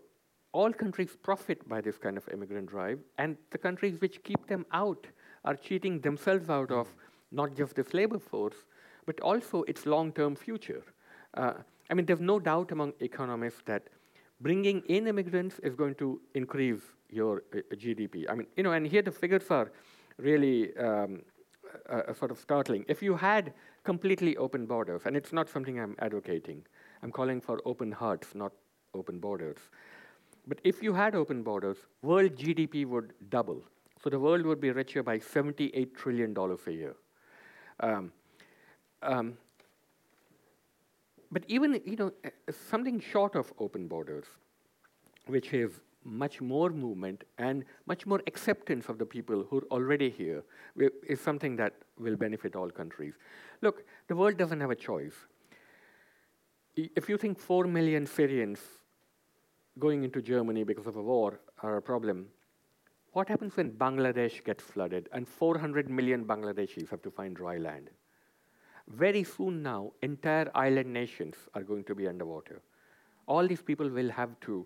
[0.52, 4.66] all countries profit by this kind of immigrant drive, and the countries which keep them
[4.72, 5.08] out
[5.46, 6.88] are cheating themselves out of
[7.32, 8.66] not just this labor force,
[9.06, 10.84] but also its long-term future.
[11.36, 11.54] Uh,
[11.90, 13.84] I mean, there's no doubt among economists that
[14.42, 18.26] bringing in immigrants is going to increase your uh, GDP.
[18.30, 19.72] I mean, you know, and here the figures are
[20.18, 21.22] really um,
[21.90, 22.86] uh, uh, sort of startling.
[22.88, 26.66] If you had completely open borders, and it's not something I'm advocating,
[27.04, 28.52] I'm calling for open hearts, not
[28.94, 29.58] open borders.
[30.50, 33.62] But if you had open borders, world GDP would double.
[34.04, 36.96] So the world would be richer by $78 trillion a year.
[37.82, 38.12] Um,
[39.04, 39.38] um,
[41.32, 42.12] but even, you know,
[42.72, 44.26] something short of open borders,
[45.28, 45.70] which is
[46.04, 50.44] much more movement and much more acceptance of the people who are already here
[51.08, 53.14] is something that will benefit all countries.
[53.62, 55.14] Look, the world doesn't have a choice.
[56.76, 58.79] If you think 4 million Syrians
[59.80, 62.28] going into Germany because of a war are a problem,
[63.14, 67.90] what happens when Bangladesh gets flooded and 400 million Bangladeshis have to find dry land?
[68.88, 72.62] Very soon now, entire island nations are going to be underwater.
[73.28, 74.66] All these people will have to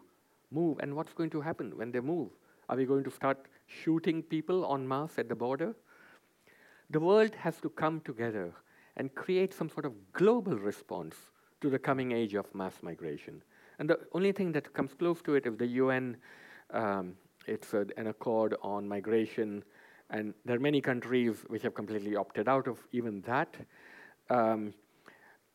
[0.52, 0.78] move.
[0.80, 2.30] And what's going to happen when they move?
[2.70, 3.38] Are we going to start
[3.68, 5.76] shooting people en masse at the border?
[6.90, 8.54] The world has to come together
[8.96, 11.16] and create some sort of global response
[11.62, 13.42] to the coming age of mass migration.
[13.80, 16.18] And the only thing that comes close to it is the UN,
[16.72, 17.14] um,
[17.48, 19.64] it's a, an accord on migration,
[20.10, 23.56] and there are many countries which have completely opted out of even that.
[24.30, 24.74] Um,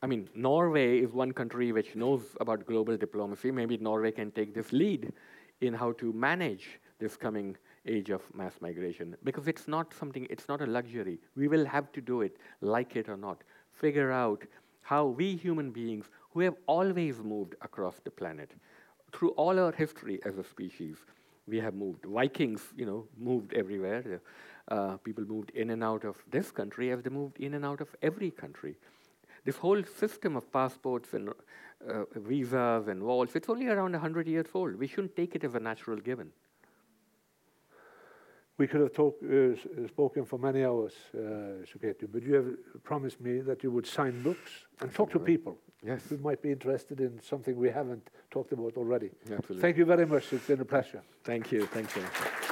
[0.03, 3.51] I mean, Norway is one country which knows about global diplomacy.
[3.51, 5.13] Maybe Norway can take this lead
[5.61, 7.57] in how to manage this coming
[7.87, 11.19] age of mass migration because it's not something, it's not a luxury.
[11.37, 13.43] We will have to do it, like it or not.
[13.73, 14.45] Figure out
[14.83, 16.07] how we human beings,
[16.39, 18.53] who have always moved across the planet,
[19.13, 20.97] through all our history as a species,
[21.49, 22.05] we have moved.
[22.05, 24.21] Vikings, you know, moved everywhere.
[24.69, 27.81] Uh, people moved in and out of this country as they moved in and out
[27.81, 28.77] of every country.
[29.45, 34.47] This whole system of passports and uh, visas and walls, it's only around 100 years
[34.55, 34.77] old.
[34.77, 36.31] We shouldn't take it as a natural given.
[38.59, 43.21] We could have talk, uh, spoken for many hours, uh, Suketu, but you have promised
[43.21, 46.03] me that you would sign books and talk to people yes.
[46.09, 49.11] who might be interested in something we haven't talked about already.
[49.23, 49.61] Absolutely.
[49.61, 50.33] Thank you very much.
[50.33, 51.03] It's been a pleasure.
[51.25, 51.67] Thank you.
[51.67, 52.48] Thank you.